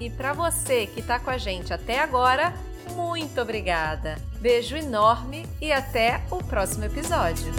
E 0.00 0.08
para 0.10 0.32
você 0.32 0.86
que 0.86 1.00
está 1.00 1.18
com 1.18 1.30
a 1.30 1.38
gente 1.38 1.72
até 1.72 2.00
agora, 2.00 2.54
muito 2.94 3.40
obrigada. 3.40 4.16
Beijo 4.40 4.76
enorme 4.76 5.46
e 5.60 5.72
até 5.72 6.22
o 6.30 6.38
próximo 6.38 6.84
episódio. 6.84 7.52